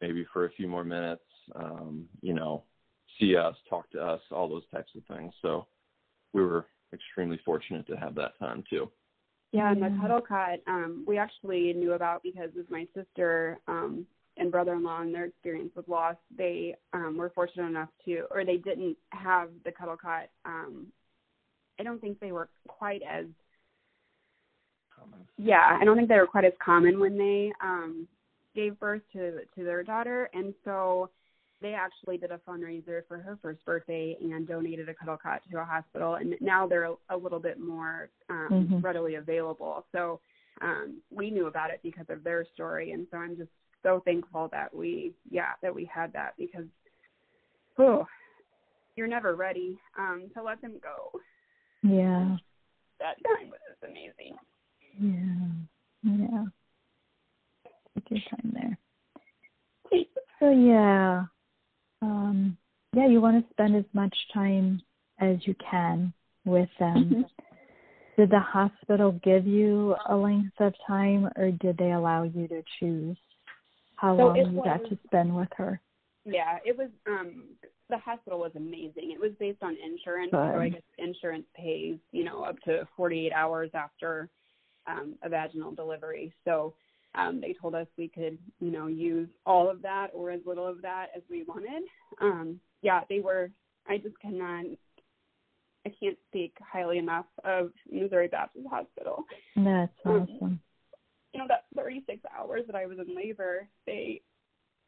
[0.00, 1.22] maybe for a few more minutes,
[1.56, 2.62] um, you know,
[3.18, 5.32] see us, talk to us, all those types of things.
[5.42, 5.66] So
[6.32, 8.90] we were extremely fortunate to have that time too.
[9.52, 14.06] Yeah, and the cuddle cot, um, we actually knew about because of my sister um,
[14.38, 16.16] and brother-in-law and their experience with loss.
[16.36, 20.28] They um, were fortunate enough to, or they didn't have the cuddle cot.
[20.44, 20.86] Um,
[21.78, 23.26] I don't think they were quite as,
[25.36, 28.06] yeah, I don't think they were quite as common when they um,
[28.54, 31.10] gave birth to to their daughter, and so
[31.60, 35.58] they actually did a fundraiser for her first birthday and donated a cuddle cot to
[35.58, 38.82] a hospital and now they're a, a little bit more um Mhm.
[38.82, 40.20] readily available so
[40.60, 43.50] um we knew about it because of their story and so i'm just
[43.82, 46.66] so thankful that we yeah that we had that because
[47.78, 48.06] oh
[48.96, 51.20] you're never ready um to let them go
[51.82, 52.36] Yeah.
[52.98, 54.34] that time was just amazing
[55.00, 55.48] Yeah.
[56.02, 56.44] Yeah.
[57.94, 58.78] Take your time there.
[60.40, 61.24] So yeah.
[62.02, 62.56] Um
[62.94, 64.80] yeah, you want to spend as much time
[65.20, 66.12] as you can
[66.44, 67.10] with them.
[67.10, 67.24] Mhm.
[68.16, 72.62] Did the hospital give you a length of time or did they allow you to
[72.80, 73.16] choose
[73.98, 75.80] how So long you got to spend with her?
[76.24, 77.44] Yeah, it was um
[77.90, 79.12] the hospital was amazing.
[79.12, 83.32] It was based on insurance, so I guess insurance pays, you know, up to 48
[83.32, 84.28] hours after
[84.86, 86.32] um a vaginal delivery.
[86.44, 86.74] So
[87.14, 90.66] um they told us we could, you know, use all of that or as little
[90.66, 91.82] of that as we wanted.
[92.20, 93.50] Um yeah, they were
[93.88, 94.66] I just cannot
[95.86, 99.24] I can't speak highly enough of Missouri Baptist Hospital
[99.56, 100.60] That's Um, awesome.
[101.38, 104.22] You know that 36 hours that I was in labor, they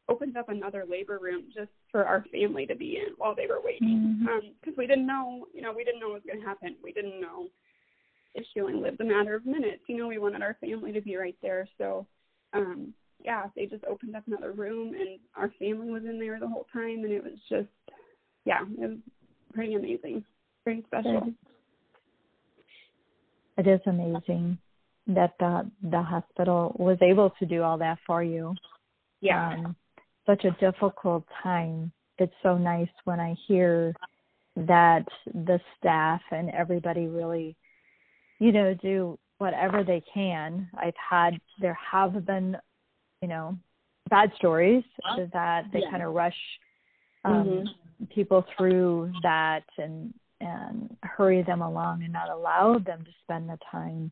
[0.09, 3.61] opened up another labor room just for our family to be in while they were
[3.63, 4.27] waiting,
[4.59, 6.75] because we didn't know, you know, we didn't know what was going to happen.
[6.83, 7.47] We didn't know
[8.35, 9.83] if she only lived a matter of minutes.
[9.87, 11.69] You know, we wanted our family to be right there.
[11.77, 12.05] So,
[12.51, 12.93] um,
[13.23, 16.65] yeah, they just opened up another room, and our family was in there the whole
[16.73, 17.69] time, and it was just,
[18.43, 18.97] yeah, it was
[19.53, 20.25] pretty amazing,
[20.65, 21.31] pretty special.
[23.57, 24.57] It is amazing
[25.07, 28.55] that the the hospital was able to do all that for you.
[29.21, 29.53] Yeah.
[29.53, 29.75] Um,
[30.25, 31.91] such a difficult time.
[32.17, 33.93] It's so nice when I hear
[34.55, 37.55] that the staff and everybody really,
[38.39, 40.69] you know, do whatever they can.
[40.77, 42.57] I've had there have been,
[43.21, 43.57] you know,
[44.09, 44.83] bad stories
[45.33, 45.89] that they Yeah.
[45.89, 46.37] kind of rush
[47.23, 47.65] um,
[48.09, 53.59] people through that and and hurry them along and not allow them to spend the
[53.71, 54.11] time.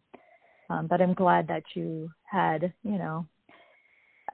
[0.70, 3.26] Um, but I'm glad that you had, you know,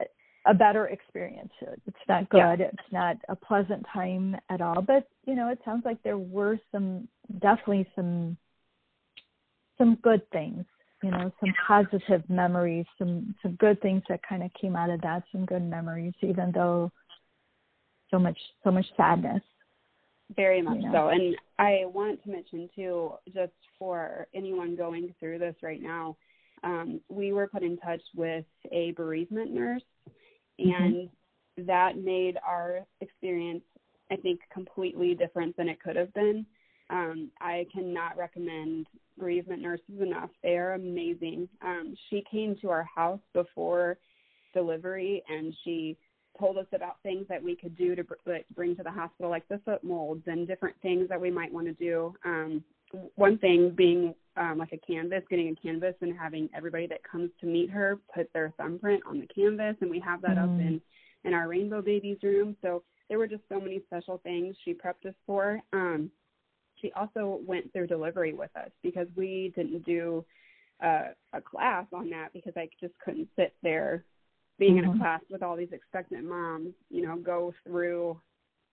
[0.00, 1.52] a, a better experience.
[1.60, 2.60] It's not good.
[2.60, 2.68] Yeah.
[2.72, 4.82] It's not a pleasant time at all.
[4.82, 7.08] But you know, it sounds like there were some
[7.40, 8.36] definitely some
[9.78, 10.64] some good things
[11.02, 15.00] you know some positive memories some some good things that kind of came out of
[15.02, 16.90] that some good memories even though
[18.10, 19.42] so much so much sadness
[20.34, 25.54] very much so and i want to mention too just for anyone going through this
[25.62, 26.16] right now
[26.64, 29.82] um, we were put in touch with a bereavement nurse
[30.60, 30.70] mm-hmm.
[30.70, 31.66] and mm-hmm.
[31.66, 33.62] that made our experience
[34.10, 36.46] i think completely different than it could have been
[36.90, 38.86] um, I cannot recommend
[39.18, 40.30] bereavement nurses enough.
[40.42, 41.48] They are amazing.
[41.62, 43.98] Um, she came to our house before
[44.54, 45.96] delivery and she
[46.38, 49.48] told us about things that we could do to like, bring to the hospital, like
[49.48, 52.14] the foot molds and different things that we might want to do.
[52.24, 52.62] Um,
[53.14, 57.30] one thing being um, like a canvas, getting a canvas and having everybody that comes
[57.40, 60.44] to meet her put their thumbprint on the canvas, and we have that mm.
[60.44, 60.80] up in
[61.24, 62.56] in our Rainbow Babies room.
[62.62, 65.60] So there were just so many special things she prepped us for.
[65.72, 66.10] Um,
[66.80, 70.24] she also went through delivery with us because we didn't do
[70.84, 74.04] uh, a class on that because I just couldn't sit there
[74.58, 74.78] being mm-hmm.
[74.78, 75.00] in a mm-hmm.
[75.00, 78.20] class with all these expectant moms, you know, go through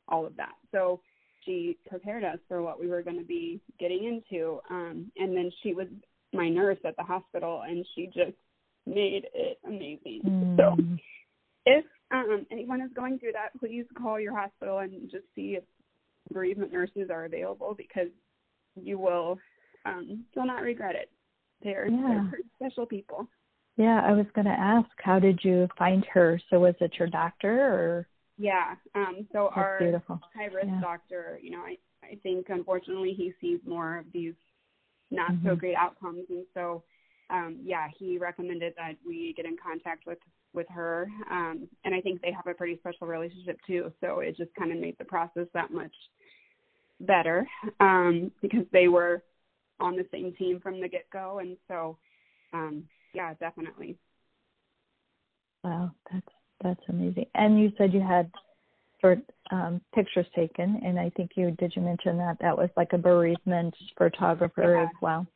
[0.08, 0.56] all of that.
[0.72, 1.00] So
[1.46, 4.60] she prepared us for what we were going to be getting into.
[4.70, 5.88] Um, and then she was
[6.34, 8.38] my nurse at the hospital and she just
[8.86, 10.22] made it amazing.
[10.26, 10.58] Mm.
[10.58, 10.78] So
[11.66, 15.64] if um, anyone is going through that, please call your hospital and just see if
[16.32, 18.10] bereavement nurses are available because
[18.76, 19.38] you will
[19.86, 21.10] um, you'll not regret it.
[21.62, 22.28] They're, yeah.
[22.32, 23.28] they're special people.
[23.78, 26.40] Yeah, I was going to ask, how did you find her?
[26.50, 28.08] So was it your doctor or?
[28.38, 30.20] Yeah, um, so That's our beautiful.
[30.36, 30.82] high risk yeah.
[30.82, 34.34] doctor, you know, I I think unfortunately he sees more of these
[35.12, 35.48] not mm-hmm.
[35.48, 36.84] so great outcomes, and so
[37.30, 40.18] um, yeah, he recommended that we get in contact with
[40.54, 43.92] with her, um, and I think they have a pretty special relationship too.
[44.02, 45.94] So it just kind of made the process that much
[47.00, 47.48] better
[47.80, 49.24] um, because they were
[49.80, 51.98] on the same team from the get go, and so
[52.54, 53.98] um, yeah, definitely.
[55.64, 56.28] Wow, that's
[56.64, 57.26] that's amazing.
[57.36, 58.32] And you said you had
[59.02, 59.20] short
[59.52, 62.98] um, pictures taken, and I think you did you mention that that was like a
[62.98, 64.84] bereavement photographer yeah.
[64.84, 65.28] as well.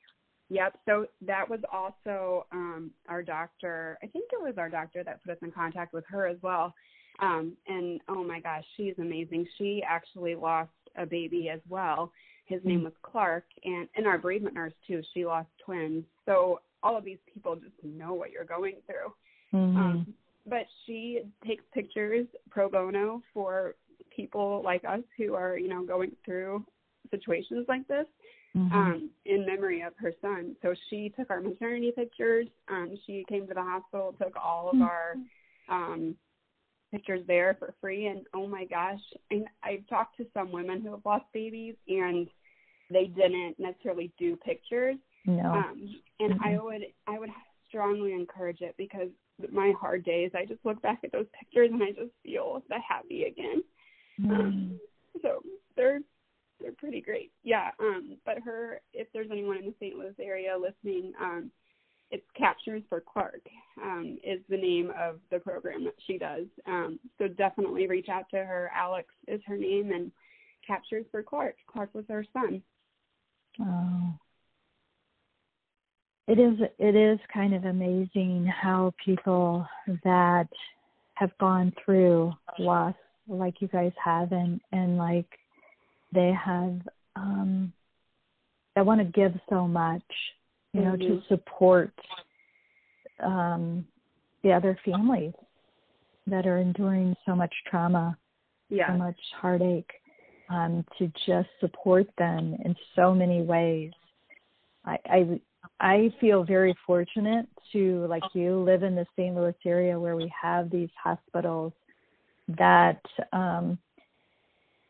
[0.49, 0.79] Yep.
[0.85, 3.97] So that was also um, our doctor.
[4.01, 6.73] I think it was our doctor that put us in contact with her as well.
[7.19, 9.45] Um, and oh my gosh, she's amazing.
[9.57, 12.11] She actually lost a baby as well.
[12.45, 15.01] His name was Clark, and and our bereavement nurse too.
[15.13, 16.05] She lost twins.
[16.25, 19.59] So all of these people just know what you're going through.
[19.59, 19.77] Mm-hmm.
[19.77, 20.13] Um,
[20.47, 23.75] but she takes pictures pro bono for
[24.15, 26.65] people like us who are you know going through
[27.11, 28.05] situations like this
[28.55, 28.75] mm-hmm.
[28.75, 30.55] um, in memory of her son.
[30.61, 32.47] So she took our maternity pictures.
[32.69, 34.83] Um, she came to the hospital, took all of mm-hmm.
[34.83, 35.15] our
[35.69, 36.15] um,
[36.91, 38.07] pictures there for free.
[38.07, 38.99] And oh my gosh,
[39.31, 42.27] and I've talked to some women who have lost babies and
[42.89, 44.95] they didn't necessarily do pictures.
[45.25, 45.43] No.
[45.43, 46.43] Um, and mm-hmm.
[46.43, 47.29] I would I would
[47.67, 49.09] strongly encourage it because
[49.51, 52.77] my hard days, I just look back at those pictures and I just feel the
[52.87, 53.63] happy again.
[54.19, 54.31] Mm-hmm.
[54.31, 54.79] Um,
[55.21, 55.41] so
[55.75, 55.99] they're
[56.59, 57.31] they're pretty great.
[57.43, 57.69] Yeah.
[57.79, 59.95] Um, but her, if there's anyone in the St.
[59.95, 61.51] Louis area listening, um,
[62.09, 63.41] it's Captures for Clark
[63.81, 66.45] um, is the name of the program that she does.
[66.65, 68.71] Um, so definitely reach out to her.
[68.75, 70.11] Alex is her name, and
[70.65, 71.55] Captures for Clark.
[71.71, 72.63] Clark was her son.
[73.61, 74.13] Oh.
[76.27, 79.65] It is it is kind of amazing how people
[80.03, 80.49] that
[81.13, 82.93] have gone through loss
[83.27, 85.27] like you guys have and and like
[86.13, 86.79] they have
[87.15, 87.71] um
[88.75, 90.03] they want to give so much
[90.73, 91.15] you know mm-hmm.
[91.15, 91.91] to support
[93.23, 93.85] um
[94.43, 95.33] the other families
[96.27, 98.17] that are enduring so much trauma
[98.69, 98.87] yeah.
[98.87, 99.91] so much heartache
[100.49, 103.91] um to just support them in so many ways
[104.85, 105.39] i i
[105.79, 110.31] i feel very fortunate to like you live in the st louis area where we
[110.41, 111.73] have these hospitals
[112.47, 113.01] that
[113.33, 113.77] um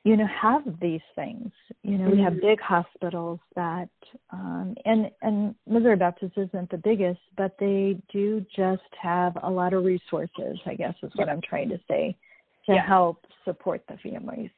[0.04, 1.52] you know have these things
[1.84, 2.18] you know mm-hmm.
[2.18, 2.48] we have mm-hmm.
[2.48, 3.90] big hospitals that
[4.32, 9.74] um and and missouri baptist isn't the biggest but they do just have a lot
[9.74, 12.16] of resources i guess is what i'm trying to say
[12.66, 12.86] to yeah.
[12.86, 14.52] help support the families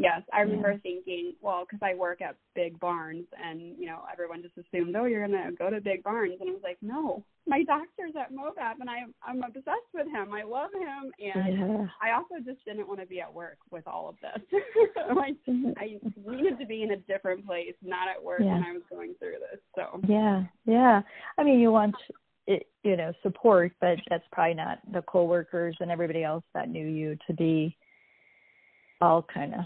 [0.00, 0.78] Yes, I remember yeah.
[0.78, 5.06] thinking, well, because I work at Big Barnes, and you know, everyone just assumed, oh,
[5.06, 8.74] you're gonna go to Big Barnes, and I was like, no, my doctor's at Mobap,
[8.78, 10.32] and I I'm obsessed with him.
[10.32, 11.86] I love him, and yeah.
[12.00, 14.60] I also just didn't want to be at work with all of this.
[15.16, 15.70] like, mm-hmm.
[15.76, 15.98] I
[16.30, 18.54] needed to be in a different place, not at work yeah.
[18.54, 19.60] when I was going through this.
[19.74, 21.02] So yeah, yeah.
[21.38, 21.96] I mean, you want
[22.46, 26.86] it, you know, support, but that's probably not the coworkers and everybody else that knew
[26.86, 27.76] you to be
[29.00, 29.60] all kind of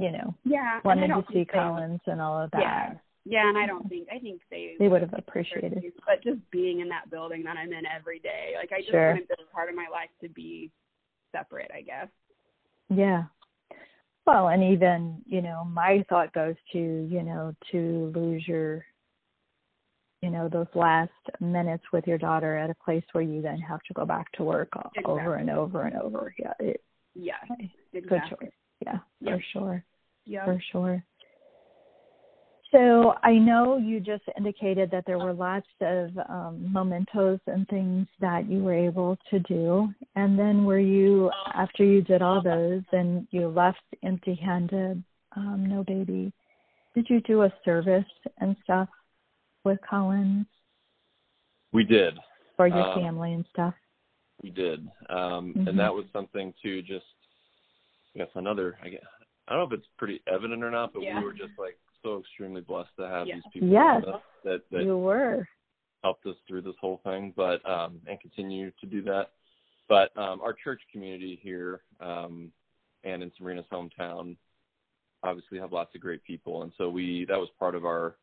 [0.00, 2.60] you know, yeah, wanted to see Collins and all of that.
[2.60, 2.94] Yeah.
[3.26, 5.84] Yeah, and I don't think I think they they would have appreciated.
[5.84, 5.94] it.
[6.06, 9.10] But just being in that building that I'm in every day, like I just sure.
[9.10, 10.70] wanted this part of my life to be
[11.30, 12.08] separate, I guess.
[12.88, 13.24] Yeah.
[14.26, 18.86] Well, and even you know, my thought goes to you know to lose your,
[20.22, 23.82] you know, those last minutes with your daughter at a place where you then have
[23.82, 25.04] to go back to work exactly.
[25.04, 26.34] over and over and over.
[26.38, 26.54] Yeah.
[26.58, 26.82] It,
[27.14, 27.34] yeah.
[27.92, 28.00] Exactly.
[28.00, 28.52] Good choice.
[28.84, 29.38] Yeah, yep.
[29.38, 29.84] for sure.
[30.24, 30.44] Yeah.
[30.44, 31.04] For sure.
[32.72, 38.06] So I know you just indicated that there were lots of um, mementos and things
[38.20, 39.88] that you were able to do.
[40.14, 45.02] And then were you, after you did all those and you left empty handed,
[45.36, 46.32] um, no baby,
[46.94, 48.04] did you do a service
[48.38, 48.88] and stuff
[49.64, 50.46] with Collins?
[51.72, 52.14] We did.
[52.56, 53.74] For your um, family and stuff?
[54.44, 54.86] We did.
[55.08, 55.68] Um, mm-hmm.
[55.68, 57.04] And that was something too, just,
[58.14, 59.00] I guess, another, I guess,
[59.50, 61.18] I don't know if it's pretty evident or not, but yeah.
[61.18, 63.34] we were just like so extremely blessed to have yeah.
[63.34, 64.02] these people yes.
[64.44, 65.46] that that you were
[66.02, 69.30] helped us through this whole thing, but um and continue to do that.
[69.88, 72.52] But um our church community here um
[73.04, 74.36] and in Sabrina's hometown
[75.22, 78.14] obviously have lots of great people and so we that was part of our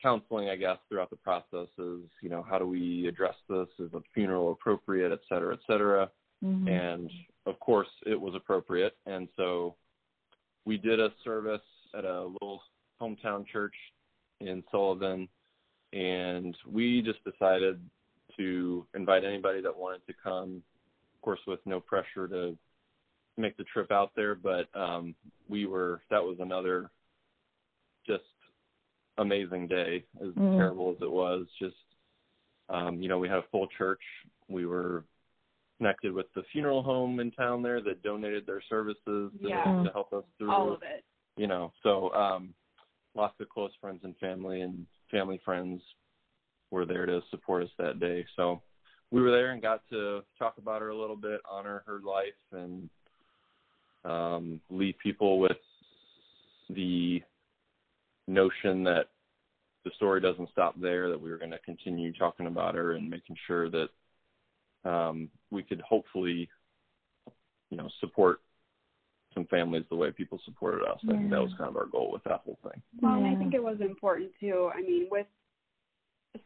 [0.00, 3.66] counseling I guess throughout the process is, you know, how do we address this?
[3.78, 6.08] Is a funeral appropriate, et cetera, et cetera.
[6.44, 6.68] Mm-hmm.
[6.68, 7.10] And
[7.46, 9.74] of course it was appropriate and so
[10.66, 11.62] we did a service
[11.96, 12.60] at a little
[13.00, 13.74] hometown church
[14.40, 15.28] in Sullivan,
[15.92, 17.80] and we just decided
[18.36, 20.62] to invite anybody that wanted to come,
[21.14, 22.58] of course, with no pressure to
[23.38, 24.34] make the trip out there.
[24.34, 25.14] But um,
[25.48, 26.90] we were that was another
[28.06, 28.24] just
[29.18, 30.56] amazing day, as mm.
[30.56, 31.46] terrible as it was.
[31.58, 31.76] Just
[32.68, 34.02] um, you know, we had a full church.
[34.48, 35.04] We were
[35.78, 39.64] connected with the funeral home in town there that donated their services to, yeah.
[39.64, 41.04] to help us through all of it.
[41.36, 42.54] You know, so um
[43.14, 45.80] lots of close friends and family and family friends
[46.70, 48.24] were there to support us that day.
[48.36, 48.60] So
[49.10, 52.32] we were there and got to talk about her a little bit, honor her life
[52.52, 52.88] and
[54.04, 55.56] um leave people with
[56.70, 57.22] the
[58.26, 59.06] notion that
[59.84, 63.08] the story doesn't stop there, that we were going to continue talking about her and
[63.08, 63.88] making sure that
[64.86, 66.48] um, we could hopefully,
[67.70, 68.40] you know, support
[69.34, 70.98] some families the way people supported us.
[71.02, 71.14] Yeah.
[71.14, 72.80] I think that was kind of our goal with that whole thing.
[73.00, 73.32] Well, yeah.
[73.32, 74.70] I think it was important too.
[74.74, 75.26] I mean, with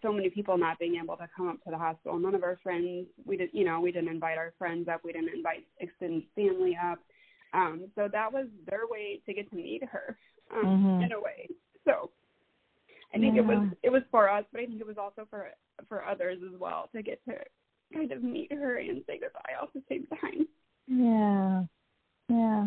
[0.03, 2.59] so many people not being able to come up to the hospital, none of our
[2.62, 6.22] friends, we did, you know, we didn't invite our friends up, we didn't invite extended
[6.34, 6.99] family up.
[7.53, 10.16] Um, so that was their way to get to meet her,
[10.55, 11.03] um, mm-hmm.
[11.03, 11.49] in a way.
[11.84, 12.11] So
[13.12, 13.43] I think yeah.
[13.43, 15.49] it was it was for us, but I think it was also for
[15.88, 17.34] for others as well to get to
[17.93, 20.47] kind of meet her and say goodbye all at the same time.
[20.86, 21.64] Yeah.
[22.28, 22.66] Yeah.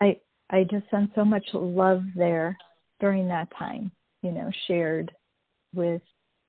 [0.00, 2.56] I I just sense so much love there
[3.00, 3.90] during that time,
[4.22, 5.12] you know, shared
[5.74, 6.02] with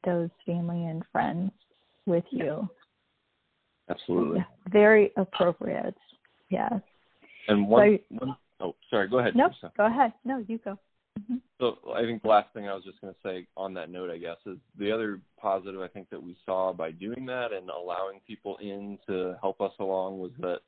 [0.06, 1.52] those family and friends
[2.06, 2.68] with you.
[3.90, 4.40] Absolutely.
[4.40, 5.96] Yeah, very appropriate.
[6.50, 6.74] Yes.
[7.48, 9.36] And one, so, one oh, sorry, go ahead.
[9.36, 10.14] No, go ahead.
[10.24, 10.78] No, you go.
[11.20, 11.36] Mm-hmm.
[11.60, 14.12] So I think the last thing I was just going to say on that note,
[14.12, 17.70] I guess, is the other positive I think that we saw by doing that and
[17.70, 20.60] allowing people in to help us along was that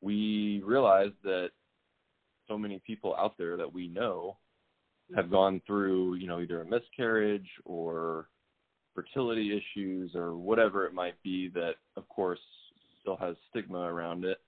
[0.00, 1.50] we realized that
[2.48, 4.36] so many people out there that we know
[5.14, 8.28] have gone through, you know, either a miscarriage or
[8.94, 12.38] fertility issues or whatever it might be that of course
[13.00, 14.38] still has stigma around it.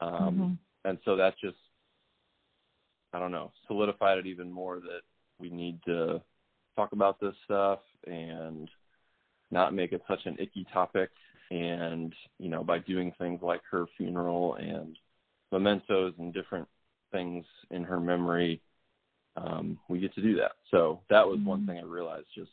[0.00, 0.52] Um, mm-hmm.
[0.88, 1.56] and so that's just
[3.16, 5.00] I don't know, solidified it even more that
[5.38, 6.20] we need to
[6.76, 8.68] talk about this stuff and
[9.50, 11.08] not make it such an icky topic.
[11.50, 14.98] And, you know, by doing things like her funeral and
[15.50, 16.68] mementos and different
[17.10, 18.60] things in her memory,
[19.38, 20.52] um, we get to do that.
[20.70, 21.48] So that was mm-hmm.
[21.48, 22.50] one thing I realized just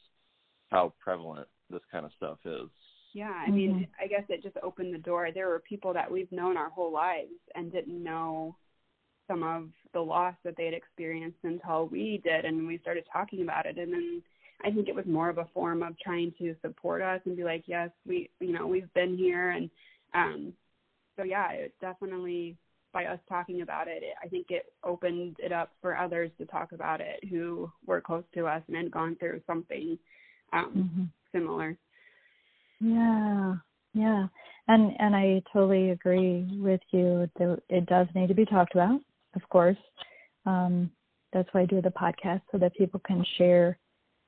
[0.71, 2.69] how prevalent this kind of stuff is.
[3.13, 4.03] Yeah, I mean, mm-hmm.
[4.03, 5.27] I guess it just opened the door.
[5.33, 8.55] There were people that we've known our whole lives and didn't know
[9.27, 13.41] some of the loss that they had experienced until we did and we started talking
[13.41, 14.21] about it and then
[14.65, 17.43] I think it was more of a form of trying to support us and be
[17.43, 19.49] like, yes, we, you know, we've been here.
[19.49, 19.69] And
[20.13, 20.53] um,
[21.17, 22.55] so, yeah, it definitely
[22.93, 26.45] by us talking about it, it, I think it opened it up for others to
[26.45, 29.97] talk about it who were close to us and had gone through something
[30.53, 31.03] um, mm-hmm.
[31.37, 31.75] similar.
[32.79, 33.55] Yeah,
[33.95, 34.27] yeah,
[34.67, 37.27] and and I totally agree with you.
[37.39, 38.99] That it does need to be talked about,
[39.35, 39.77] of course.
[40.45, 40.91] Um,
[41.31, 43.77] that's why I do the podcast so that people can share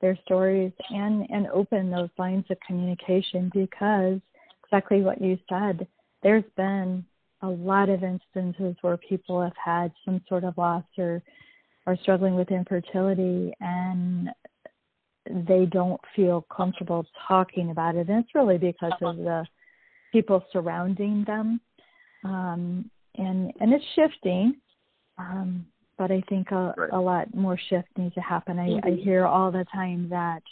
[0.00, 4.20] their stories and and open those lines of communication because
[4.64, 5.86] exactly what you said.
[6.22, 7.04] There's been
[7.42, 11.22] a lot of instances where people have had some sort of loss or
[11.86, 14.30] are struggling with infertility and
[15.48, 18.08] they don't feel comfortable talking about it.
[18.08, 19.46] And it's really because of the
[20.12, 21.60] people surrounding them.
[22.24, 24.54] Um, and and it's shifting.
[25.18, 25.66] Um,
[25.98, 26.90] but I think a, right.
[26.92, 28.58] a lot more shift needs to happen.
[28.58, 28.86] I, mm-hmm.
[28.86, 30.42] I hear all the time that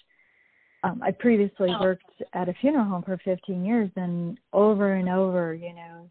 [0.82, 1.80] um, I previously oh.
[1.80, 6.08] worked at a funeral home for 15 years, and over and over, you know,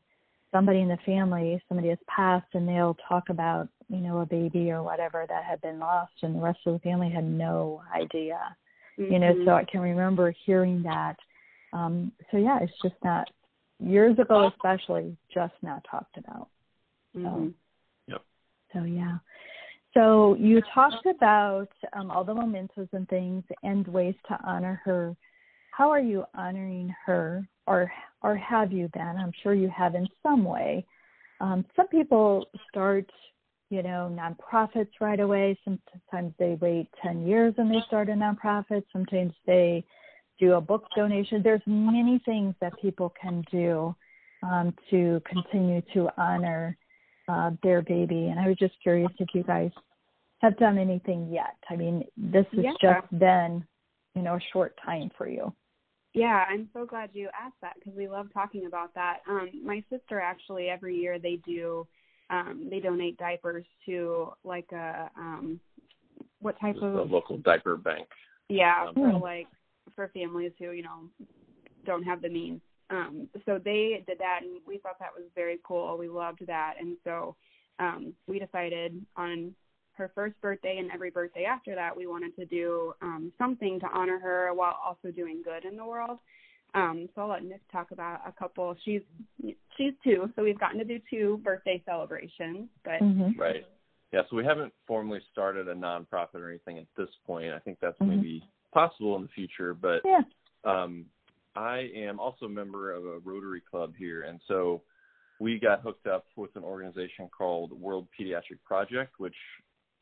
[0.52, 4.72] somebody in the family, somebody has passed, and they'll talk about, you know, a baby
[4.72, 8.56] or whatever that had been lost, and the rest of the family had no idea.
[9.00, 9.14] Mm-hmm.
[9.14, 9.50] You know, so mm-hmm.
[9.50, 11.16] I can remember hearing that.
[11.72, 13.28] Um, so yeah, it's just not
[13.80, 16.50] years ago, especially, just not talked about.
[17.18, 17.26] Mm-hmm.
[17.26, 17.52] So, yep.
[18.74, 19.18] So yeah.
[19.94, 25.16] So you talked about um, all the mementos and things and ways to honor her.
[25.72, 29.16] How are you honoring her, or or have you been?
[29.18, 30.86] I'm sure you have in some way.
[31.42, 33.10] Um, some people start,
[33.70, 35.60] you know, nonprofits right away.
[35.66, 38.84] Sometimes they wait 10 years and they start a nonprofit.
[38.94, 39.84] Sometimes they
[40.40, 41.42] do a book donation.
[41.44, 43.94] There's many things that people can do
[44.42, 46.78] um, to continue to honor
[47.28, 48.28] uh, their baby.
[48.28, 49.72] And I was just curious if you guys
[50.40, 51.56] have done anything yet.
[51.70, 52.74] I mean, this has yeah.
[52.82, 53.66] just been,
[54.16, 55.54] you know, a short time for you.
[56.14, 59.20] Yeah, I'm so glad you asked that because we love talking about that.
[59.28, 61.88] Um, my sister actually every year they do
[62.30, 65.60] um, they donate diapers to like a um,
[66.40, 68.08] what type Just of a local diaper bank.
[68.50, 69.48] Yeah, um, for like
[69.96, 71.10] for families who you know
[71.86, 75.60] don't have the means um, so they did that, and we thought that was very
[75.64, 75.98] cool.
[75.98, 77.36] We loved that, and so
[77.80, 79.54] um, we decided on
[79.94, 83.88] her first birthday and every birthday after that, we wanted to do um, something to
[83.94, 86.18] honor her while also doing good in the world.
[86.76, 88.76] Um, so I'll let Nick talk about a couple.
[88.84, 89.02] She's
[89.78, 92.68] she's two, so we've gotten to do two birthday celebrations.
[92.84, 93.40] But mm-hmm.
[93.40, 93.66] right,
[94.12, 94.22] yeah.
[94.30, 97.54] So we haven't formally started a nonprofit or anything at this point.
[97.54, 98.16] I think that's mm-hmm.
[98.16, 100.22] maybe possible in the future, but yeah.
[100.66, 101.06] um,
[101.56, 104.82] I am also a member of a Rotary Club here, and so
[105.40, 109.36] we got hooked up with an organization called World Pediatric Project, which,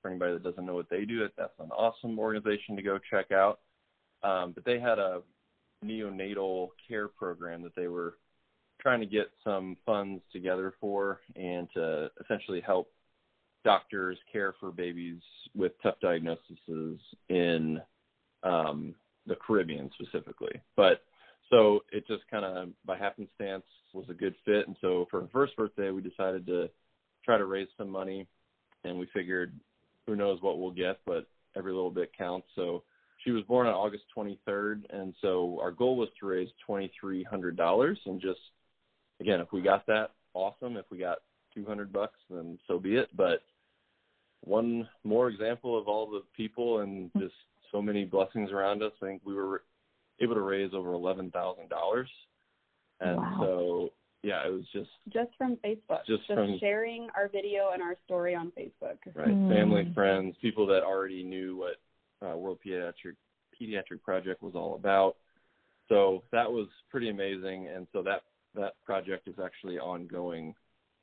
[0.01, 3.31] for anybody that doesn't know what they do, that's an awesome organization to go check
[3.31, 3.59] out.
[4.23, 5.21] Um, but they had a
[5.83, 8.17] neonatal care program that they were
[8.79, 12.91] trying to get some funds together for and to essentially help
[13.63, 15.21] doctors care for babies
[15.55, 16.99] with tough diagnoses
[17.29, 17.79] in
[18.43, 18.95] um,
[19.27, 20.59] the Caribbean specifically.
[20.75, 21.03] But
[21.51, 24.67] so it just kind of by happenstance was a good fit.
[24.67, 26.69] And so for her first birthday, we decided to
[27.23, 28.27] try to raise some money,
[28.83, 29.53] and we figured
[30.07, 32.47] who knows what we'll get, but every little bit counts.
[32.55, 32.83] So
[33.23, 37.97] she was born on August 23rd, and so our goal was to raise $2,300.
[38.05, 38.39] And just
[39.19, 40.77] again, if we got that, awesome.
[40.77, 41.19] If we got
[41.53, 43.09] 200 bucks, then so be it.
[43.15, 43.43] But
[44.43, 47.19] one more example of all the people and mm-hmm.
[47.19, 47.35] just
[47.71, 48.91] so many blessings around us.
[49.01, 49.63] I think we were
[50.21, 52.09] able to raise over eleven thousand dollars.
[52.99, 53.37] And wow.
[53.39, 53.89] so
[54.23, 57.95] yeah, it was just just from Facebook, just, just from sharing our video and our
[58.05, 58.97] story on Facebook.
[59.15, 59.53] Right, mm.
[59.53, 63.15] family, friends, people that already knew what uh, World Pediatric
[63.59, 65.15] Pediatric Project was all about.
[65.89, 68.21] So that was pretty amazing, and so that
[68.55, 70.53] that project is actually ongoing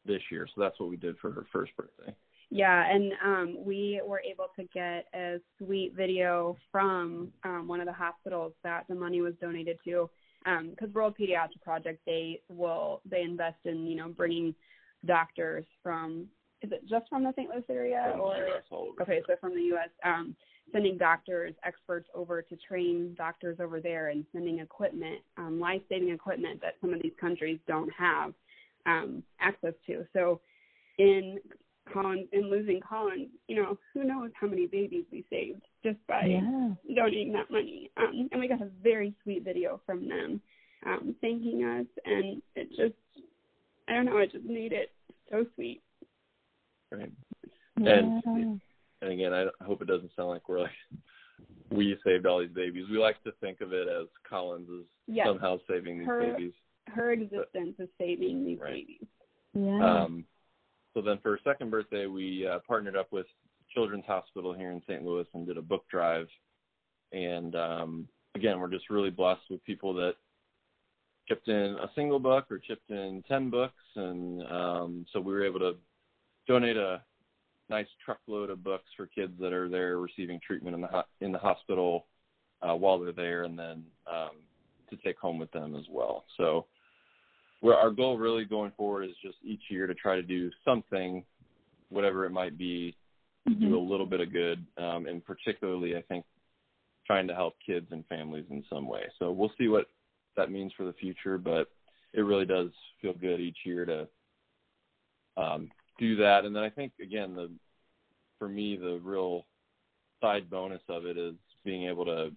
[0.06, 0.46] this year.
[0.54, 2.14] So that's what we did for her first birthday.
[2.50, 7.86] Yeah, and um, we were able to get a sweet video from um, one of
[7.86, 10.08] the hospitals that the money was donated to.
[10.44, 14.54] Because um, World Pediatric Project, they will they invest in you know bringing
[15.04, 16.26] doctors from
[16.62, 17.50] is it just from the St.
[17.50, 18.36] Louis area from or
[19.00, 19.90] okay so from the U.S.
[20.04, 20.34] Um,
[20.72, 26.10] sending doctors experts over to train doctors over there and sending equipment um, life saving
[26.10, 28.32] equipment that some of these countries don't have
[28.86, 30.06] um, access to.
[30.12, 30.40] So
[30.98, 31.38] in
[31.92, 36.24] Collins and losing Collins, you know, who knows how many babies we saved just by
[36.24, 36.70] yeah.
[36.94, 37.90] donating that money.
[37.96, 40.40] Um, and we got a very sweet video from them
[40.86, 42.94] um, thanking us, and it just,
[43.88, 44.92] I don't know, it just made it
[45.30, 45.82] so sweet.
[46.90, 47.12] Right.
[47.80, 47.98] Yeah.
[47.98, 48.60] And
[49.00, 50.70] and again, I hope it doesn't sound like we're like
[51.70, 52.86] we saved all these babies.
[52.90, 55.26] We like to think of it as Collins is yes.
[55.26, 56.52] somehow saving these her, babies.
[56.86, 58.72] Her existence but, is saving these right.
[58.72, 59.06] babies.
[59.54, 60.02] Yeah.
[60.02, 60.24] Um,
[60.98, 63.26] so then for her second birthday, we uh, partnered up with
[63.72, 65.04] Children's Hospital here in St.
[65.04, 66.26] Louis and did a book drive.
[67.12, 70.14] And um, again, we're just really blessed with people that
[71.28, 73.74] chipped in a single book or chipped in 10 books.
[73.94, 75.76] And um, so we were able to
[76.48, 77.00] donate a
[77.70, 81.30] nice truckload of books for kids that are there receiving treatment in the ho- in
[81.30, 82.06] the hospital
[82.60, 84.30] uh, while they're there, and then um,
[84.90, 86.24] to take home with them as well.
[86.36, 86.66] So,
[87.60, 91.24] where our goal really going forward is just each year to try to do something,
[91.88, 92.96] whatever it might be,
[93.48, 93.60] mm-hmm.
[93.60, 96.24] do a little bit of good, um, and particularly I think
[97.06, 99.02] trying to help kids and families in some way.
[99.18, 99.86] So we'll see what
[100.36, 101.68] that means for the future, but
[102.12, 102.68] it really does
[103.00, 104.08] feel good each year to
[105.36, 106.44] um, do that.
[106.44, 107.50] And then I think again, the
[108.38, 109.46] for me the real
[110.20, 111.34] side bonus of it is
[111.64, 112.30] being able to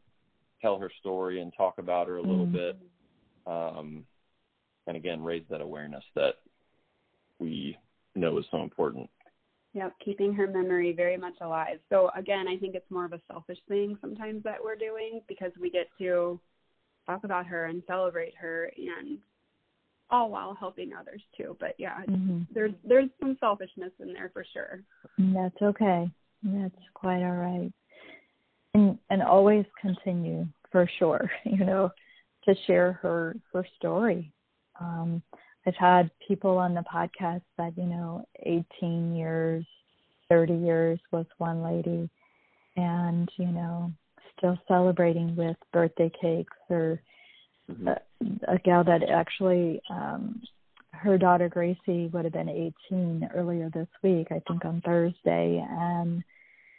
[0.62, 2.54] tell her story and talk about her a little mm-hmm.
[2.54, 2.78] bit,
[3.48, 4.06] um,
[4.88, 6.36] and again raise that awareness that
[7.40, 7.78] we
[8.16, 9.10] know is so important.
[9.74, 11.80] Yep, keeping her memory very much alive.
[11.90, 15.52] So again, I think it's more of a selfish thing sometimes that we're doing because
[15.60, 16.40] we get to
[17.06, 19.18] talk about her and celebrate her and
[20.10, 21.56] all while helping others too.
[21.60, 22.42] But yeah, mm-hmm.
[22.54, 24.82] there's there's some selfishness in there for sure.
[25.18, 26.12] That's okay.
[26.44, 27.72] That's quite all right.
[28.74, 31.92] And and always continue for sure, you know,
[32.46, 34.34] to share her her story.
[34.82, 35.22] Um
[35.66, 39.66] I've had people on the podcast that, you know, 18 years,
[40.30, 42.10] 30 years was one lady,
[42.76, 43.92] and, you know,
[44.38, 47.00] still celebrating with birthday cakes or
[47.70, 47.90] mm-hmm.
[47.90, 50.42] a, a gal that actually, um,
[50.94, 56.24] her daughter Gracie would have been 18 earlier this week, I think on Thursday, and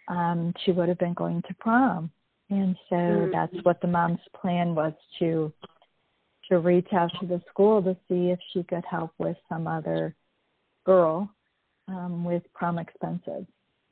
[0.09, 2.11] um, she would have been going to prom.
[2.51, 3.33] And so mm-hmm.
[3.33, 5.53] that's what the mom's plan was to
[6.49, 10.15] to reach out to the school to see if she could help with some other
[10.85, 11.31] girl
[11.89, 13.47] um, with prom expenses.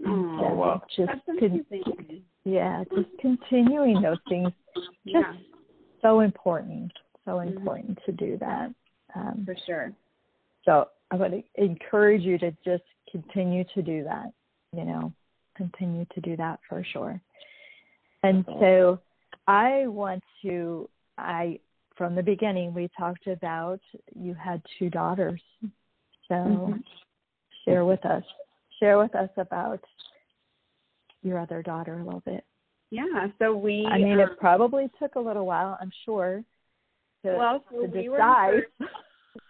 [0.07, 0.83] Oh, so wow.
[0.97, 4.51] Just con- yeah, just continuing those things.
[4.75, 5.33] Just yeah.
[6.01, 6.93] so important.
[7.25, 7.57] So mm-hmm.
[7.57, 8.11] important mm-hmm.
[8.11, 8.75] to do that.
[9.15, 9.93] Um, For sure.
[10.65, 14.33] So I would encourage you to just continue to do that.
[14.73, 15.13] You know,
[15.57, 17.21] continue to do that for sure.
[18.23, 19.01] And so
[19.47, 20.89] I want to
[21.19, 21.59] I
[22.01, 23.79] from the beginning, we talked about
[24.19, 25.39] you had two daughters.
[26.29, 26.79] So mm-hmm.
[27.67, 28.23] share with us,
[28.79, 29.85] share with us about
[31.23, 32.43] your other daughter a little bit.
[32.91, 33.87] Yeah, so we.
[33.87, 36.43] I mean, um, it probably took a little while, I'm sure,
[37.23, 38.63] to, well, so to we decide.
[38.81, 38.87] Were,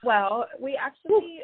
[0.02, 1.42] well, we actually,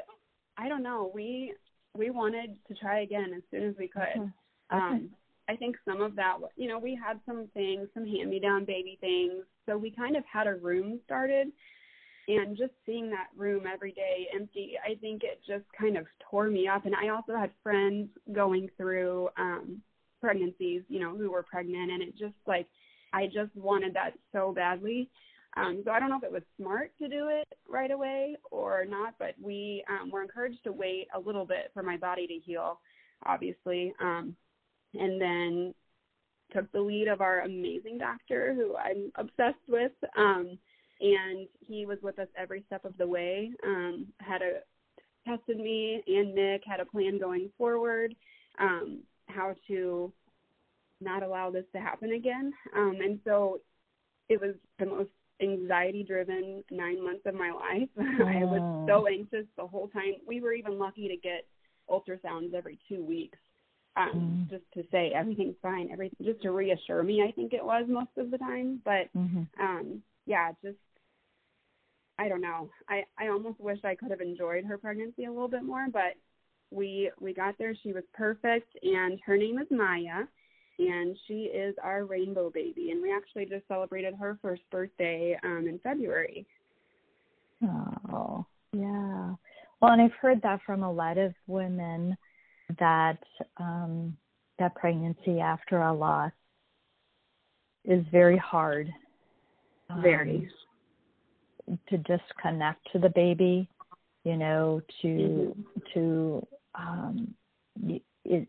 [0.59, 1.55] I don't know, we
[1.97, 4.03] we wanted to try again as soon as we could.
[4.03, 4.31] Okay.
[4.71, 5.11] Um,
[5.49, 8.65] I think some of that, you know, we had some things, some hand me down
[8.65, 9.45] baby things.
[9.67, 11.49] So we kind of had a room started.
[12.29, 16.49] And just seeing that room every day empty, I think it just kind of tore
[16.49, 16.85] me up.
[16.85, 19.81] And I also had friends going through um
[20.21, 21.93] pregnancies, you know, who were pregnant.
[21.93, 22.67] And it just like,
[23.13, 25.09] I just wanted that so badly.
[25.57, 28.85] Um, so I don't know if it was smart to do it right away or
[28.85, 32.35] not, but we um, were encouraged to wait a little bit for my body to
[32.35, 32.81] heal,
[33.25, 33.95] obviously.
[34.01, 34.37] Um,
[34.95, 35.75] and then
[36.53, 39.93] took the lead of our amazing doctor who I'm obsessed with.
[40.17, 40.59] Um,
[41.01, 43.51] and he was with us every step of the way.
[43.65, 44.61] Um, had a
[45.27, 48.15] tested me and Nick had a plan going forward,
[48.61, 50.13] um, how to
[51.01, 52.53] not allow this to happen again.
[52.75, 53.59] Um, and so
[54.29, 55.11] it was the most
[55.43, 57.89] anxiety driven nine months of my life.
[57.99, 60.15] I was so anxious the whole time.
[60.27, 61.47] We were even lucky to get
[61.91, 63.39] ultrasounds every two weeks
[63.97, 64.51] um, mm.
[64.51, 67.23] just to say everything's fine, everything, just to reassure me.
[67.27, 69.43] I think it was most of the time, but mm-hmm.
[69.61, 70.77] um, yeah, just
[72.19, 72.71] I don't know.
[72.89, 76.15] I I almost wish I could have enjoyed her pregnancy a little bit more, but
[76.71, 77.75] we we got there.
[77.83, 80.25] She was perfect, and her name is Maya,
[80.79, 82.91] and she is our rainbow baby.
[82.91, 86.47] And we actually just celebrated her first birthday um, in February.
[88.13, 89.35] Oh, yeah.
[89.81, 92.17] Well, and I've heard that from a lot of women
[92.79, 93.19] that
[93.59, 94.17] um,
[94.59, 96.33] that pregnancy after a loss
[97.85, 98.93] is very hard.
[100.03, 100.49] Very.
[101.69, 103.69] Um, to just connect to the baby,
[104.25, 105.79] you know, to mm-hmm.
[105.95, 107.35] to um,
[108.25, 108.49] it,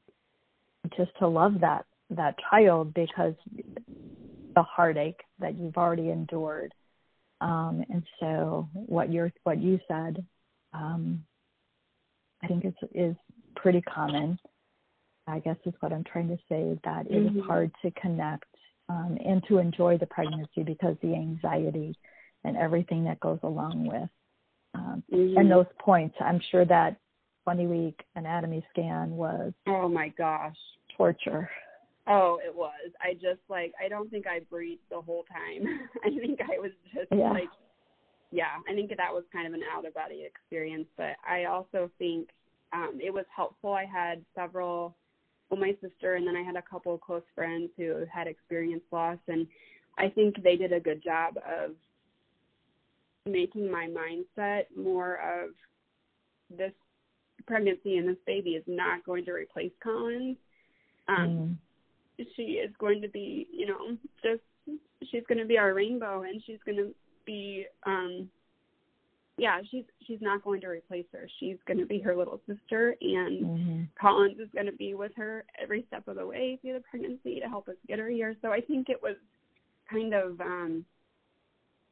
[0.96, 3.34] just to love that that child because
[4.56, 6.74] the heartache that you've already endured.
[7.42, 10.26] Um, and so what you're what you said,
[10.74, 11.24] um,
[12.44, 13.16] I think is is
[13.62, 14.40] pretty common.
[15.28, 16.80] I guess is what I'm trying to say.
[16.84, 17.40] That it mm-hmm.
[17.40, 18.46] is hard to connect
[18.90, 21.98] um, and to enjoy the pregnancy because the anxiety
[22.44, 24.10] and everything that goes along with.
[24.74, 25.38] Um, mm-hmm.
[25.38, 26.98] And those points, I'm sure that
[27.44, 30.56] 20 week anatomy scan was oh my gosh
[30.98, 31.50] torture.
[32.06, 32.92] Oh, it was.
[33.02, 35.66] I just like I don't think I breathed the whole time.
[36.06, 37.32] I think I was just yeah.
[37.32, 37.50] like
[38.32, 41.90] yeah, I think that was kind of an out of body experience, but I also
[41.98, 42.30] think
[42.74, 43.74] um it was helpful.
[43.74, 44.96] I had several
[45.50, 48.88] well my sister and then I had a couple of close friends who had experienced
[48.92, 49.48] loss and
[49.98, 51.72] I think they did a good job of
[53.26, 55.50] making my mindset more of
[56.56, 56.72] this
[57.46, 60.38] pregnancy and this baby is not going to replace Collins.
[61.08, 61.58] Um,
[62.20, 62.26] mm.
[62.36, 64.42] She is going to be, you know, just
[65.12, 66.94] she's going to be our rainbow, and she's going to
[67.26, 68.30] be, um,
[69.38, 71.30] yeah, she's she's not going to replace her.
[71.40, 73.84] She's going to be her little sister, and mm-hmm.
[74.00, 77.40] Collins is going to be with her every step of the way through the pregnancy
[77.40, 78.36] to help us get her here.
[78.42, 79.16] So I think it was
[79.90, 80.86] kind of um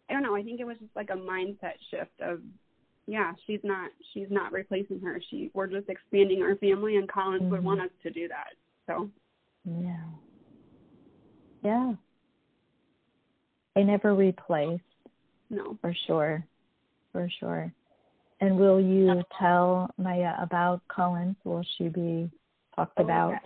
[0.10, 2.42] I don't know, I think it was just like a mindset shift of
[3.06, 5.22] yeah, she's not she's not replacing her.
[5.30, 7.52] She we're just expanding our family and Collins mm-hmm.
[7.52, 8.54] would want us to do that.
[8.88, 9.10] So
[9.66, 10.04] Yeah.
[11.64, 11.94] Yeah.
[13.76, 14.80] They never replace.
[15.52, 15.78] No.
[15.82, 16.44] For sure.
[17.16, 17.74] For sure.
[18.42, 21.38] And will you tell Maya about Collins?
[21.46, 22.30] Will she be
[22.76, 23.32] talked oh, about?
[23.32, 23.42] Yes.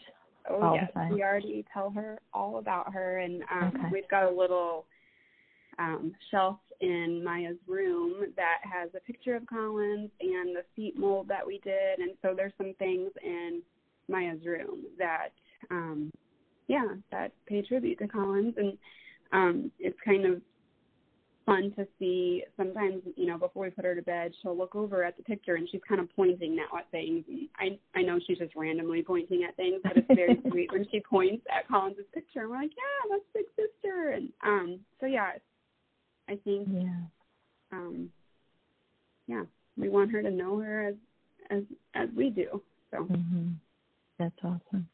[0.49, 3.89] Oh yes, we already tell her all about her, and um, okay.
[3.91, 4.87] we've got a little
[5.77, 11.27] um, shelf in Maya's room that has a picture of Collins and the seat mold
[11.27, 13.61] that we did, and so there's some things in
[14.07, 15.29] Maya's room that,
[15.69, 16.11] um,
[16.67, 18.75] yeah, that pay tribute to Collins, and
[19.31, 20.41] um, it's kind of
[21.49, 22.43] fun to see.
[22.57, 25.55] Sometimes you know before we put her to bed she'll look over at the picture
[25.55, 29.01] and she's kind of pointing now at things and i i know she's just randomly
[29.01, 32.57] pointing at things but it's very sweet when she points at collins's picture and we're
[32.57, 34.11] like yeah that's big sister.
[34.11, 35.31] And um so yeah
[36.27, 37.01] i think yeah.
[37.71, 38.09] um
[39.27, 39.43] yeah
[39.77, 40.95] we want her to know her as
[41.49, 41.63] as
[41.95, 42.97] as we do so.
[42.97, 43.49] Mm-hmm.
[44.17, 44.87] that's awesome.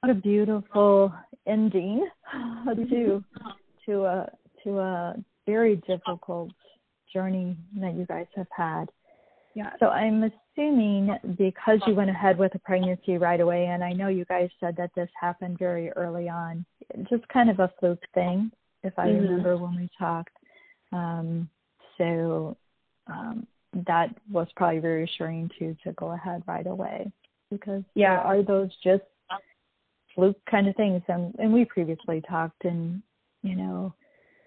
[0.00, 1.12] What a beautiful
[1.46, 2.06] ending
[2.66, 3.24] to
[3.88, 4.30] to a
[4.64, 5.14] to a
[5.46, 6.50] very difficult
[7.12, 8.86] journey that you guys have had.
[9.54, 9.70] Yeah.
[9.80, 14.08] So I'm assuming because you went ahead with a pregnancy right away, and I know
[14.08, 16.64] you guys said that this happened very early on,
[17.08, 19.22] just kind of a fluke thing, if I mm-hmm.
[19.22, 20.36] remember when we talked.
[20.92, 21.48] Um,
[21.96, 22.56] so
[23.08, 23.46] um,
[23.86, 27.10] that was probably reassuring too to go ahead right away
[27.50, 29.02] because yeah, are those just
[30.14, 31.02] fluke kind of things?
[31.08, 33.02] And and we previously talked, and
[33.42, 33.94] you know,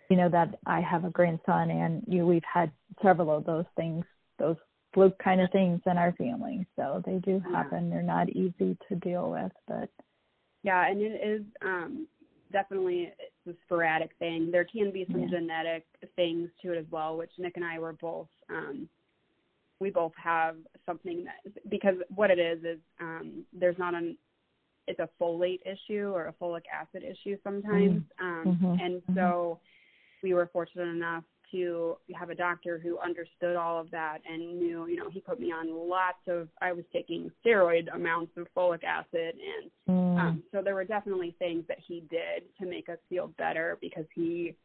[0.10, 2.72] you know that I have a grandson, and you we've had
[3.02, 4.06] several of those things,
[4.40, 4.58] those
[4.94, 6.66] fluke kind of things in our family.
[6.76, 7.88] So they do happen.
[7.88, 7.96] Yeah.
[7.96, 9.90] They're not easy to deal with, but
[10.64, 12.08] yeah, and it is um
[12.52, 14.50] definitely it's a sporadic thing.
[14.52, 15.30] There can be some yeah.
[15.30, 15.86] genetic
[16.16, 18.90] things to it as well, which Nick and I were both um
[19.80, 24.18] we both have something that because what it is is um there's not an
[24.88, 28.02] it's a folate issue or a folic acid issue sometimes.
[28.22, 28.26] Mm-hmm.
[28.26, 28.86] Um, mm-hmm.
[28.86, 29.16] And mm-hmm.
[29.16, 29.60] so
[30.24, 34.88] we were fortunate enough to have a doctor who understood all of that and knew,
[34.88, 38.84] you know, he put me on lots of, I was taking steroid amounts of folic
[38.84, 39.36] acid.
[39.36, 40.20] And mm.
[40.20, 44.06] um, so there were definitely things that he did to make us feel better because
[44.16, 44.56] he,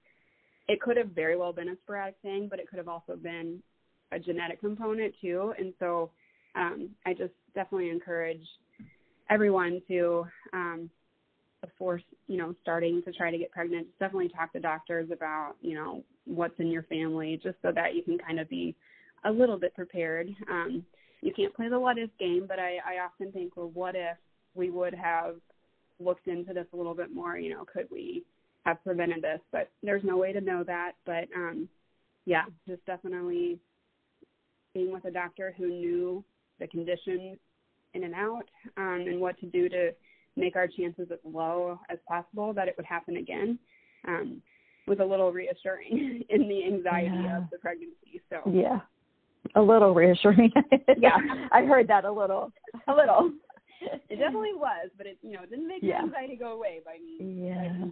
[0.69, 3.63] it could have very well been a sporadic thing, but it could have also been
[4.13, 5.53] a genetic component too.
[5.59, 6.11] And so
[6.55, 8.47] um, I just definitely encourage
[9.31, 10.91] everyone to um
[11.63, 15.75] before you know starting to try to get pregnant definitely talk to doctors about you
[15.75, 18.75] know what's in your family just so that you can kind of be
[19.25, 20.29] a little bit prepared.
[20.51, 20.85] Um
[21.23, 24.17] you can't play the what if game but i i often think well what if
[24.55, 25.37] we would have
[25.99, 27.37] looked into this a little bit more?
[27.39, 28.23] You know could we
[28.65, 29.41] have prevented this?
[29.51, 30.93] But there's no way to know that.
[31.05, 31.69] But um
[32.27, 33.59] yeah just definitely
[34.75, 36.25] being with a doctor who knew
[36.61, 37.39] the condition
[37.97, 38.45] in and out
[38.77, 39.91] um, and what to do to
[40.37, 43.59] make our chances as low as possible that it would happen again
[44.07, 44.43] um,
[44.87, 47.39] was a little reassuring in the anxiety yeah.
[47.39, 48.21] of the pregnancy.
[48.31, 48.81] So yeah,
[49.55, 50.53] a little reassuring.
[50.99, 51.17] yeah,
[51.53, 52.53] I heard that a little,
[52.89, 53.33] a little.
[54.09, 55.99] It definitely was, but it you know it didn't make yeah.
[55.99, 57.47] the anxiety go away by me.
[57.47, 57.85] Yeah.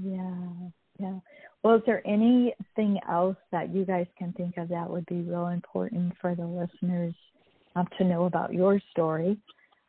[0.00, 0.68] Yeah.
[1.00, 1.18] Yeah.
[1.62, 5.48] Well, is there anything else that you guys can think of that would be real
[5.48, 7.14] important for the listeners
[7.76, 9.38] um, to know about your story.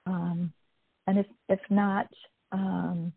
[0.05, 0.51] Um,
[1.07, 2.07] and if if not,
[2.51, 3.11] um,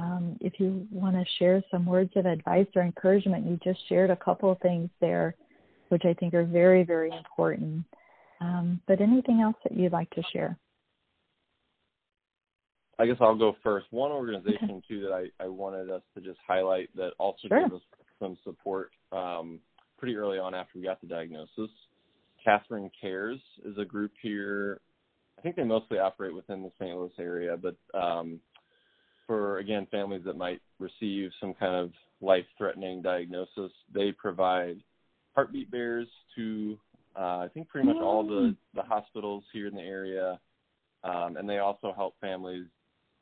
[0.00, 4.10] um, if you want to share some words of advice or encouragement, you just shared
[4.10, 5.34] a couple of things there,
[5.88, 7.84] which I think are very very important.
[8.40, 10.56] Um, but anything else that you'd like to share?
[13.00, 13.86] I guess I'll go first.
[13.90, 14.82] One organization okay.
[14.88, 17.62] too that I, I wanted us to just highlight that also sure.
[17.62, 17.82] gave us
[18.20, 19.60] some support um,
[19.98, 21.70] pretty early on after we got the diagnosis
[22.48, 24.80] Catherine Cares is a group here.
[25.38, 26.96] I think they mostly operate within the St.
[26.96, 28.40] Louis area, but um,
[29.26, 31.90] for again families that might receive some kind of
[32.22, 34.78] life-threatening diagnosis, they provide
[35.34, 36.78] heartbeat bears to
[37.16, 40.40] uh, I think pretty much all the the hospitals here in the area,
[41.04, 42.64] um, and they also help families.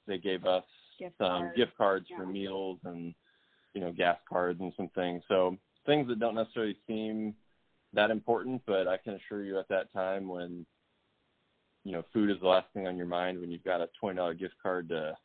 [0.07, 0.63] They gave us
[1.01, 1.57] Gift some cards.
[1.57, 2.19] gift cards Yeah.
[2.19, 3.13] for meals and
[3.75, 5.25] you know gas cards and some things.
[5.27, 7.35] So things that don't necessarily seem
[7.97, 10.65] that important, but I can assure you at that time when
[11.85, 14.17] you know food is the last thing on your mind when you've got a twenty
[14.17, 15.17] dollar gift card to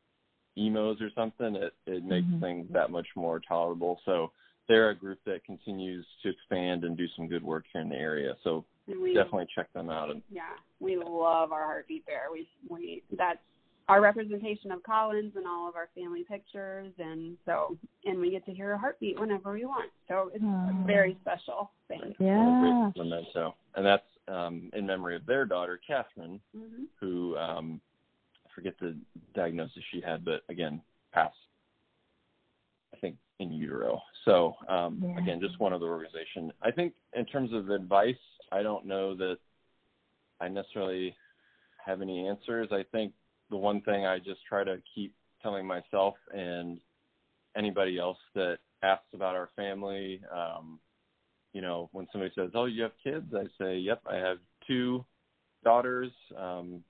[0.57, 2.39] Imo's or something, it it makes Mhm.
[2.39, 4.01] things that much more tolerable.
[4.05, 4.31] So
[4.67, 7.95] they're a group that continues to expand and do some good work here in the
[7.95, 8.35] area.
[8.43, 10.09] So we definitely check them out.
[10.09, 12.27] And yeah, we love our heartbeat there.
[12.31, 13.39] We we that's
[13.87, 18.45] our representation of Collins and all of our family pictures, and so and we get
[18.45, 19.91] to hear a heartbeat whenever we want.
[20.07, 20.69] So it's Aw.
[20.69, 22.15] a very special thing.
[22.19, 22.55] Yeah.
[22.55, 23.55] a great memento.
[23.75, 27.81] And that's um, in memory of their daughter, Catherine, hmm who um,
[28.45, 28.95] I forget the
[29.33, 31.35] diagnosis she had, but again, passed.
[32.93, 33.99] I think in utero.
[34.25, 35.17] So um, Yeah.
[35.17, 36.53] again, just one other organization.
[36.61, 38.15] I think in terms of advice,
[38.51, 39.37] I don't know that
[40.39, 41.15] I necessarily
[41.83, 42.69] have any answers.
[42.71, 43.13] I think
[43.51, 46.79] the one thing I just try to keep telling myself and
[47.55, 50.79] anybody else that asks about our family, um,
[51.53, 55.05] you know, when somebody says, "Oh, you have kids?" I say, "Yep, I have two
[55.63, 56.83] daughters." Um,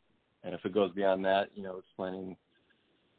[0.43, 2.37] and if it goes beyond that, you know, explaining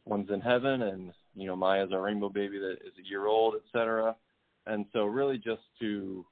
[0.05, 3.55] one's in heaven and you know Maya's our rainbow baby that is a year old,
[3.55, 4.17] et cetera.
[4.67, 6.25] And so really just to,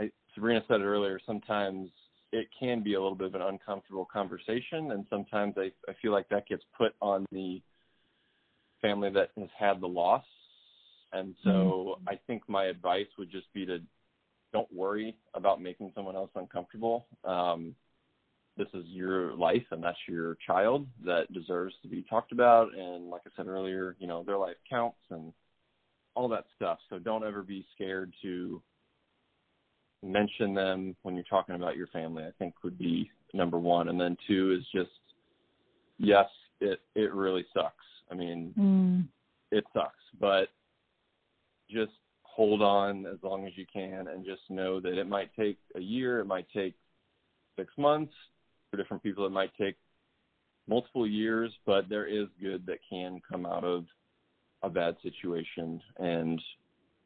[0.00, 1.90] I, Sabrina said it earlier, sometimes
[2.32, 6.12] it can be a little bit of an uncomfortable conversation, and sometimes I, I feel
[6.12, 7.62] like that gets put on the
[8.82, 10.24] family that has had the loss.
[11.12, 13.78] And so I think my advice would just be to
[14.52, 17.06] don't worry about making someone else uncomfortable.
[17.24, 17.74] Um,
[18.56, 22.74] this is your life and that's your child that deserves to be talked about.
[22.74, 25.32] And like I said earlier, you know, their life counts and
[26.14, 26.78] all that stuff.
[26.88, 28.62] So don't ever be scared to
[30.06, 33.88] mention them when you're talking about your family, I think would be number one.
[33.88, 34.90] And then two is just,
[35.98, 36.26] yes,
[36.60, 37.84] it, it really sucks.
[38.10, 39.08] I mean, Mm.
[39.50, 40.48] it sucks, but
[41.68, 41.92] just
[42.22, 45.80] hold on as long as you can and just know that it might take a
[45.80, 46.74] year, it might take
[47.56, 48.12] six months.
[48.70, 49.76] For different people, it might take
[50.68, 53.86] multiple years, but there is good that can come out of
[54.62, 55.80] a bad situation.
[55.98, 56.42] And,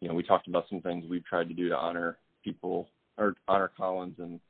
[0.00, 2.88] you know, we talked about some things we've tried to do to honor people
[3.18, 4.40] or honor Collins and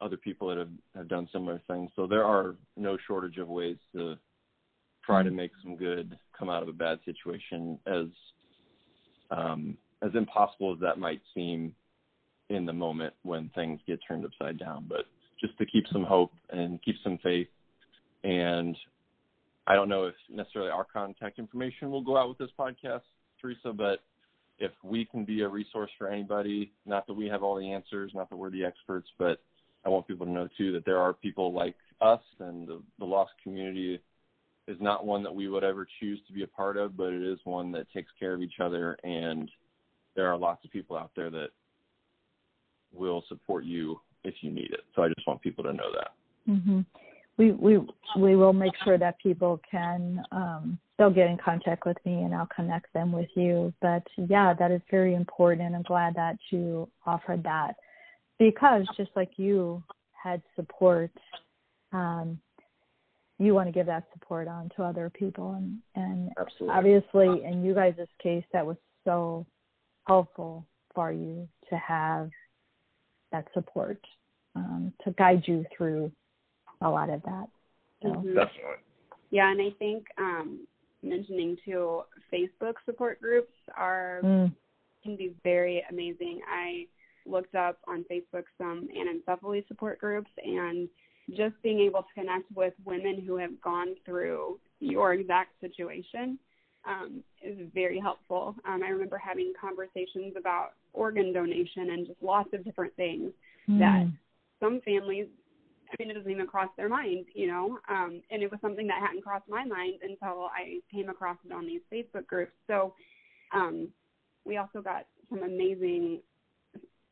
[0.00, 1.90] other people that have, have done similar things.
[1.96, 4.16] So there are no shortage of ways to
[5.04, 8.06] try to make some good come out of a bad situation as
[9.30, 11.74] um, as impossible as that might seem
[12.50, 14.86] in the moment when things get turned upside down.
[14.88, 15.06] But
[15.40, 17.48] just to keep some hope and keep some faith.
[18.24, 18.76] And
[19.66, 23.02] I don't know if necessarily our contact information will go out with this podcast,
[23.40, 24.00] Teresa, but
[24.58, 28.12] if we can be a resource for anybody, not that we have all the answers,
[28.14, 29.42] not that we're the experts, but
[29.84, 33.04] I want people to know too that there are people like us and the, the
[33.04, 34.00] lost community
[34.66, 37.22] is not one that we would ever choose to be a part of, but it
[37.22, 39.50] is one that takes care of each other and
[40.16, 41.48] there are lots of people out there that
[42.92, 44.80] will support you if you need it.
[44.94, 46.12] So I just want people to know that.
[46.46, 46.80] hmm
[47.38, 47.78] We we
[48.18, 52.34] we will make sure that people can um, they'll get in contact with me and
[52.34, 53.72] I'll connect them with you.
[53.82, 55.74] But yeah, that is very important.
[55.74, 57.74] I'm glad that you offered that
[58.38, 59.82] because just like you
[60.12, 61.10] had support,
[61.92, 62.38] um,
[63.38, 66.74] you want to give that support on to other people and and Absolutely.
[66.76, 69.46] obviously in you guys' case that was so
[70.06, 72.30] helpful for you to have
[73.32, 74.00] that support
[74.54, 76.10] um, to guide you through
[76.80, 77.48] a lot of that.
[78.02, 78.34] So Mhm.
[78.34, 78.76] Definitely.
[79.30, 80.66] Yeah, and I think um,
[81.02, 82.02] mentioning too,
[82.32, 84.52] Facebook support groups are mm,
[85.02, 86.40] can be very amazing.
[86.48, 86.86] I
[87.24, 90.88] looked up on Facebook some anencephaly support groups and
[91.30, 96.38] just being able to connect with women who have gone through your exact situation
[96.86, 98.54] um, is very helpful.
[98.64, 103.32] Um, I remember having conversations about organ donation and just lots of different things
[103.66, 104.12] that mm,
[104.60, 105.26] some families
[105.90, 107.78] I mean, it doesn't even cross their mind, you know.
[107.88, 111.52] Um, and it was something that hadn't crossed my mind until I came across it
[111.52, 112.52] on these Facebook groups.
[112.66, 112.94] So
[113.52, 113.88] um,
[114.44, 116.20] we also got some amazing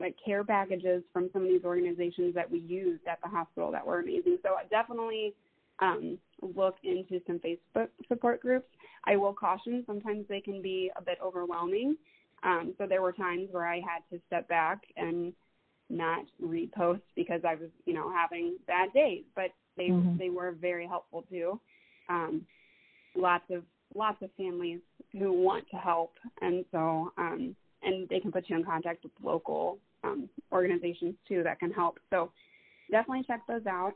[0.01, 3.87] like care packages from some of these organizations that we used at the hospital that
[3.87, 4.39] were amazing.
[4.43, 5.35] So I definitely
[5.79, 8.66] um, look into some Facebook support groups.
[9.05, 11.97] I will caution sometimes they can be a bit overwhelming.
[12.43, 15.33] Um, so there were times where I had to step back and
[15.91, 20.18] not repost because I was, you know, having bad days, but they Mhm.
[20.18, 21.61] they were very helpful too.
[22.09, 22.47] Um,
[23.14, 23.64] lots of
[23.95, 24.80] lots of families
[25.12, 29.12] who want to help, and so um, and they can put you in contact with
[29.22, 31.99] local um, organizations too that can help.
[32.11, 32.32] So
[32.91, 33.95] definitely check those out.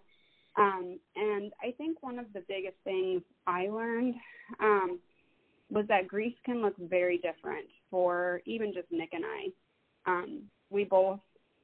[0.57, 4.15] Um, and I think one of the biggest things I learned
[4.61, 4.99] um,
[5.71, 10.11] was that grief can look very different for even just Nick and I.
[10.11, 11.21] Um, we both,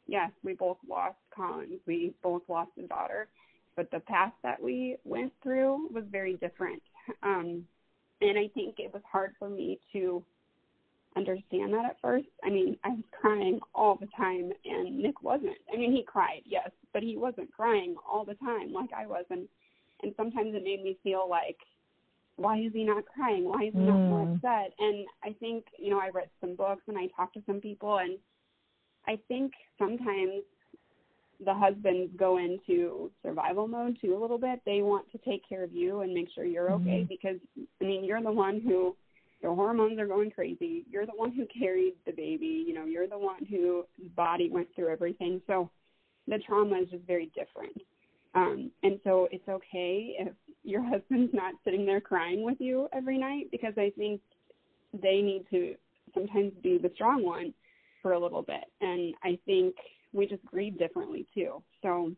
[0.07, 1.81] yes, we both lost Collins.
[1.87, 3.29] We both lost a daughter,
[3.77, 6.83] but the path that we went through was very different.
[7.23, 7.67] Um,
[8.21, 10.25] and I think it was hard for me to
[11.17, 12.27] understand that at first.
[12.43, 15.57] I mean, I was crying all the time, and Nick wasn't.
[15.73, 19.25] I mean, he cried, yes, but he wasn't crying all the time like I was.
[19.31, 19.49] And
[20.03, 21.57] and sometimes it made me feel like,
[22.37, 23.45] why is he not crying?
[23.45, 24.37] Why is he not more Mm.
[24.37, 24.75] upset?
[24.79, 27.99] And I think, you know, I read some books and I talked to some people,
[27.99, 28.19] and
[29.07, 30.43] I think sometimes
[31.45, 34.61] the husbands go into survival mode too a little bit.
[34.65, 37.09] They want to take care of you and make sure you're okay Mhm.
[37.09, 37.41] because
[37.81, 38.97] I mean you're the one who
[39.43, 40.85] your hormones are going crazy.
[40.91, 42.65] You're the one who carried the baby.
[42.67, 43.85] You know, you're the one whose
[44.15, 45.43] body went through everything.
[45.47, 45.71] So
[46.29, 47.77] the trauma is just very different.
[48.35, 53.19] Um, and so it's okay if your husband's not sitting there crying with you every
[53.19, 54.21] night because I think
[54.93, 55.77] they need to
[56.15, 57.53] sometimes be the strong one
[58.05, 58.65] for a little bit.
[58.83, 59.75] And I think
[60.13, 61.63] we just grieve differently too.
[61.81, 62.13] So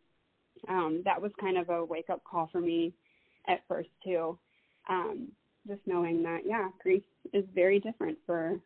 [0.68, 2.92] um, that was kind of a wake up call for me
[3.46, 4.36] at first too.
[4.90, 5.28] Um,
[5.68, 8.58] just knowing that yeah, grief is very different for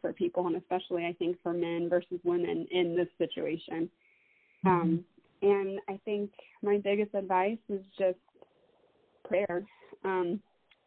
[0.00, 3.88] for people and especially I think for men versus women in this situation.
[4.64, 5.04] Um,
[5.42, 6.32] and I think
[6.64, 8.18] my biggest advice is just
[9.28, 9.62] prayer.
[10.04, 10.40] Um,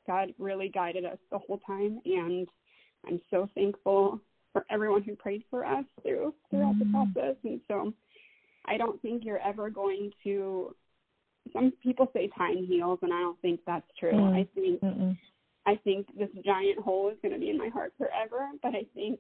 [0.06, 2.48] God really guided us the whole time, and
[3.08, 4.20] I'm so thankful
[4.60, 6.80] for everyone who prayed for us through throughout Mhm.
[6.80, 7.38] the process.
[7.44, 7.94] And so,
[8.66, 10.76] I don't think you're ever going to.
[11.54, 14.12] Some people say time heals, and I don't think that's true.
[14.12, 14.36] Mm.
[14.36, 15.18] I think Mm-mm.
[15.66, 18.50] I think this giant hole is going to be in my heart forever.
[18.62, 19.20] But I think,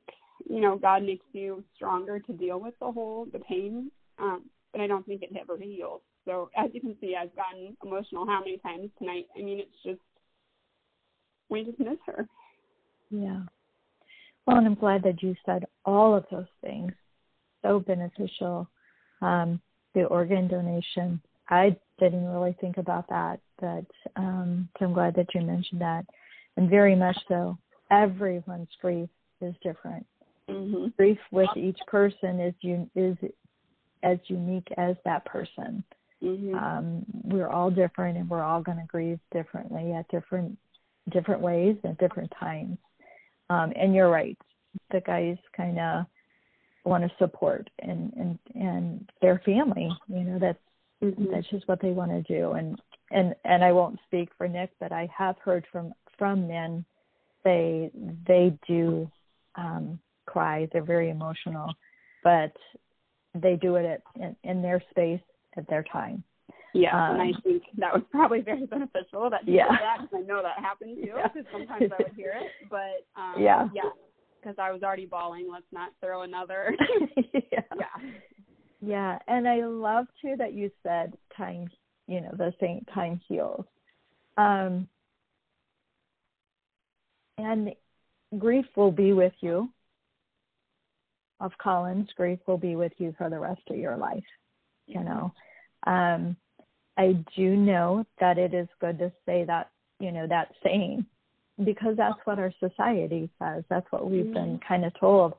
[0.49, 3.91] you know, God makes you stronger to deal with the hole, the pain.
[4.17, 6.01] Um, but I don't think it ever heals.
[6.25, 9.27] So as you can see, I've gotten emotional how many times tonight.
[9.37, 10.01] I mean, it's just
[11.49, 12.27] we just miss her.
[13.09, 13.43] Yeah.
[14.49, 16.91] Well, and I'm glad that you said all of those things.
[17.61, 18.67] So beneficial.
[19.21, 19.61] Um,
[19.93, 21.21] the organ donation.
[21.49, 23.85] I didn't really think about that, but
[24.15, 26.03] um, so I'm glad that you mentioned that.
[26.57, 27.59] And very much so,
[27.91, 30.03] everyone's grief is different.
[30.49, 33.17] hmm Grief with each person is un- is
[34.01, 35.83] as unique as that person.
[36.23, 40.57] hmm um, we're all different and we're all going to grieve differently at different
[41.11, 42.77] different ways at different times
[43.49, 44.37] um, and you're right.
[44.91, 46.05] The guys kind of
[46.85, 50.57] want to support and and and their family you know that's
[51.01, 52.51] hmm that's just what they want to do.
[52.51, 52.79] And
[53.11, 56.85] and and I won't speak for Nick but I have heard from from men
[57.43, 57.91] they
[58.27, 59.09] they do
[59.55, 60.67] um cry.
[60.71, 61.71] They're very emotional
[62.23, 62.51] but
[63.35, 65.21] they do it at in, in their space
[65.57, 66.23] at their time
[66.73, 69.69] Yeah, and I Um, think that was probably very beneficial that you Yeah.
[69.69, 71.13] did that because I know that happened too.
[71.15, 71.27] Yeah.
[71.27, 73.69] Because sometimes I would hear it, but um, Yeah.
[73.73, 73.89] yeah,
[74.41, 75.49] because I was already bawling.
[75.51, 76.75] Let's not throw another.
[77.33, 77.61] yeah.
[77.75, 78.11] yeah.
[78.81, 81.69] Yeah, and I love too that you said time,
[82.07, 83.65] you know, the same time heals.
[84.37, 84.87] Um,
[87.37, 87.73] and
[88.37, 89.69] grief will be with you.
[91.41, 94.23] Of Collins, grief will be with you for the rest of your life.
[94.87, 95.33] You know,
[95.87, 96.35] um,
[96.99, 99.71] I do know that it is good to say that,
[100.01, 101.05] you know, that saying
[101.63, 103.63] because that's what our society says.
[103.69, 105.33] That's what we've been kind of told.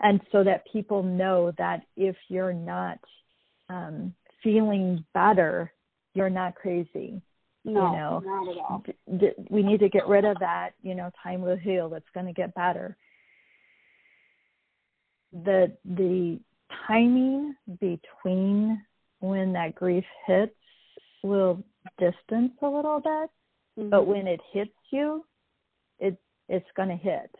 [0.00, 2.98] And so that people know that if you're not
[3.70, 5.72] um, feeling better,
[6.14, 7.22] you're not crazy.
[7.64, 8.82] No, you know, not at all.
[8.86, 10.70] D- d- we need to get rid of that.
[10.82, 11.92] You know, time will heal.
[11.94, 12.94] It's going to get better.
[15.32, 16.38] The the
[16.86, 18.82] timing between
[19.20, 20.54] when that grief hits
[21.26, 21.62] will
[21.98, 23.30] distance a little bit,
[23.78, 23.90] Mm-hmm.
[23.90, 25.24] but when it hits you,
[25.98, 26.16] it
[26.48, 27.30] it's going to hit.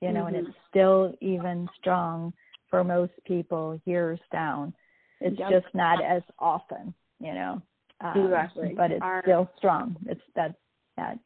[0.00, 0.48] You know, and Mhm.
[0.48, 2.32] it's still even strong
[2.68, 4.74] for most people years down.
[5.20, 5.50] It's Yep.
[5.50, 7.62] just not as often, you know.
[8.00, 8.74] Um, Exactly.
[8.74, 9.96] But it's Our- still strong.
[10.06, 10.56] It's that
[10.96, 11.18] that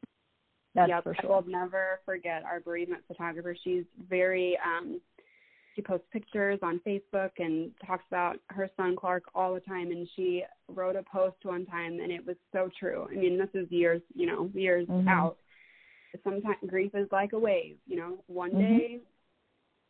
[0.74, 3.54] that's yep, for I will never forget our bereavement photographer.
[3.54, 5.00] She's very um
[5.78, 10.08] she posts pictures on Facebook and talks about her son Clark all the time and
[10.16, 13.06] she wrote a post one time and it was so true.
[13.08, 15.06] I mean, this is years, you know, years Mhm.
[15.06, 15.36] out.
[16.24, 18.24] Sometimes grief is like a wave, you know.
[18.26, 18.58] One Mhm.
[18.58, 19.00] day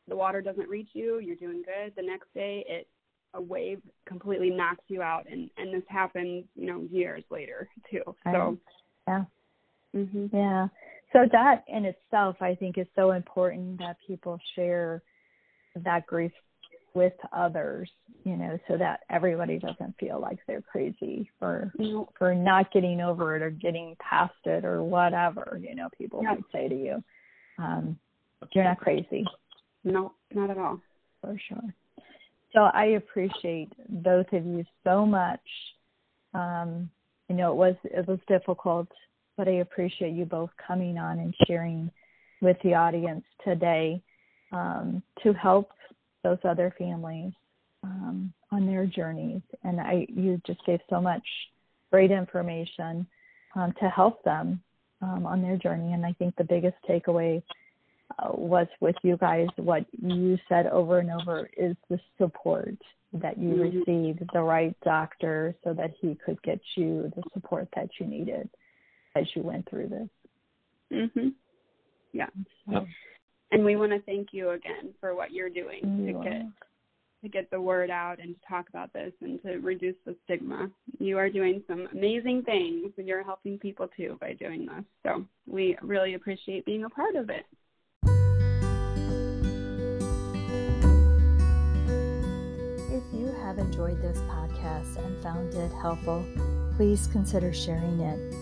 [0.09, 1.95] the water doesn't reach you, you're doing good.
[1.95, 2.89] The next day it
[3.35, 8.03] a wave completely knocks you out and and this happens you know years later too
[8.25, 8.57] so
[9.07, 9.25] yeah
[9.95, 10.35] mm-hmm.
[10.35, 10.67] yeah
[11.13, 15.03] so that in itself i think is so important that people share
[15.77, 16.33] that grief
[16.95, 17.91] with others
[18.25, 22.13] you know so that everybody doesn't feel like they're crazy for nope.
[22.19, 26.37] for not getting over it or getting past it or whatever you know people yep.
[26.37, 27.05] might say to you
[27.59, 27.99] um
[28.53, 29.25] you're not crazy
[29.85, 30.81] no not at all
[31.21, 31.75] for sure
[32.53, 35.41] so I appreciate both of you so much.
[36.35, 36.91] Um,
[37.29, 38.89] you know, it was it was difficult,
[39.37, 41.91] but I appreciate you both coming on and sharing
[42.41, 44.03] with the audience today
[44.53, 45.71] um, to help
[46.25, 47.33] those other families
[47.85, 49.43] um, on their journeys.
[49.65, 51.23] And I, you just gave so much
[51.91, 53.07] great information
[53.55, 54.61] um, to help them
[55.01, 55.93] um, on their journey.
[55.93, 57.43] And I think the biggest takeaway
[58.19, 62.77] uh, was with you guys, what you said over and over is the support
[63.13, 63.79] that you mm-hmm.
[63.79, 68.49] received, the right doctor, so that he could get you the support that you needed
[69.15, 70.09] as you went through this.
[70.91, 71.35] Mhm.
[72.13, 72.29] Yeah.
[72.67, 72.87] So,
[73.51, 76.43] and we want to thank you again for what you're doing you to get
[77.23, 80.71] to get the word out and to talk about this and to reduce the stigma.
[81.01, 84.85] You are doing some amazing things and you're helping people too by doing this.
[85.05, 87.45] So we really appreciate being a part of it.
[92.91, 96.25] If you have enjoyed this podcast and found it helpful,
[96.77, 98.35] please consider sharing it.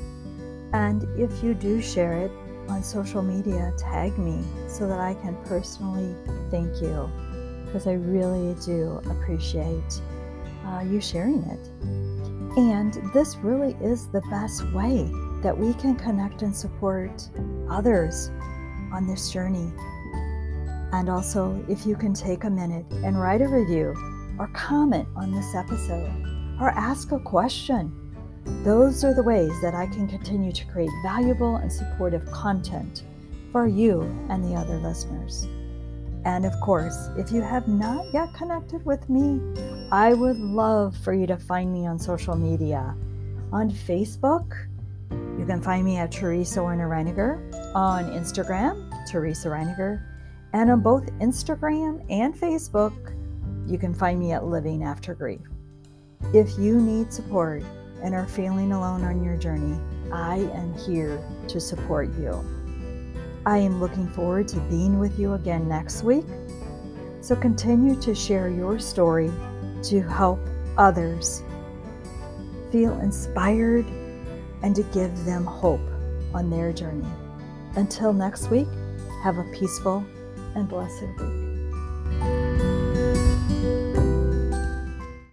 [0.75, 2.31] And if you do share it
[2.69, 6.15] on social media, tag me so that I can personally
[6.51, 7.11] thank you
[7.65, 10.01] because I really do appreciate
[10.67, 11.71] uh, you sharing it.
[12.57, 15.11] And this really is the best way
[15.43, 17.29] that we can connect and support
[17.69, 18.31] others
[18.93, 19.73] on this journey.
[20.93, 23.95] And also, if you can take a minute and write a review
[24.39, 26.11] or comment on this episode
[26.61, 28.06] or ask a question.
[28.65, 33.03] Those are the ways that I can continue to create valuable and supportive content
[33.53, 35.47] for you and the other listeners.
[36.25, 39.41] And of course, if you have not yet connected with me,
[39.93, 42.97] I would love for you to find me on social media.
[43.53, 44.67] On Facebook,
[45.39, 47.39] you can find me at Teresa Werner Reiniger.
[47.75, 50.03] On Instagram, Teresa Reiniger.
[50.53, 53.15] And on both Instagram and Facebook,
[53.67, 55.41] you can find me at Living After Grief.
[56.33, 57.63] If you need support
[58.07, 59.77] and are feeling alone on your journey,
[60.13, 62.41] I am here to support you.
[63.45, 66.25] I am looking forward to being with you again next week.
[67.21, 69.33] So continue to share your story
[69.83, 70.39] to help
[70.79, 71.43] others
[72.71, 73.87] feel inspired
[74.63, 75.81] and to give them hope
[76.33, 77.09] on their journey.
[77.75, 78.69] Until next week,
[79.25, 80.07] have a peaceful
[80.55, 81.46] and blessed week.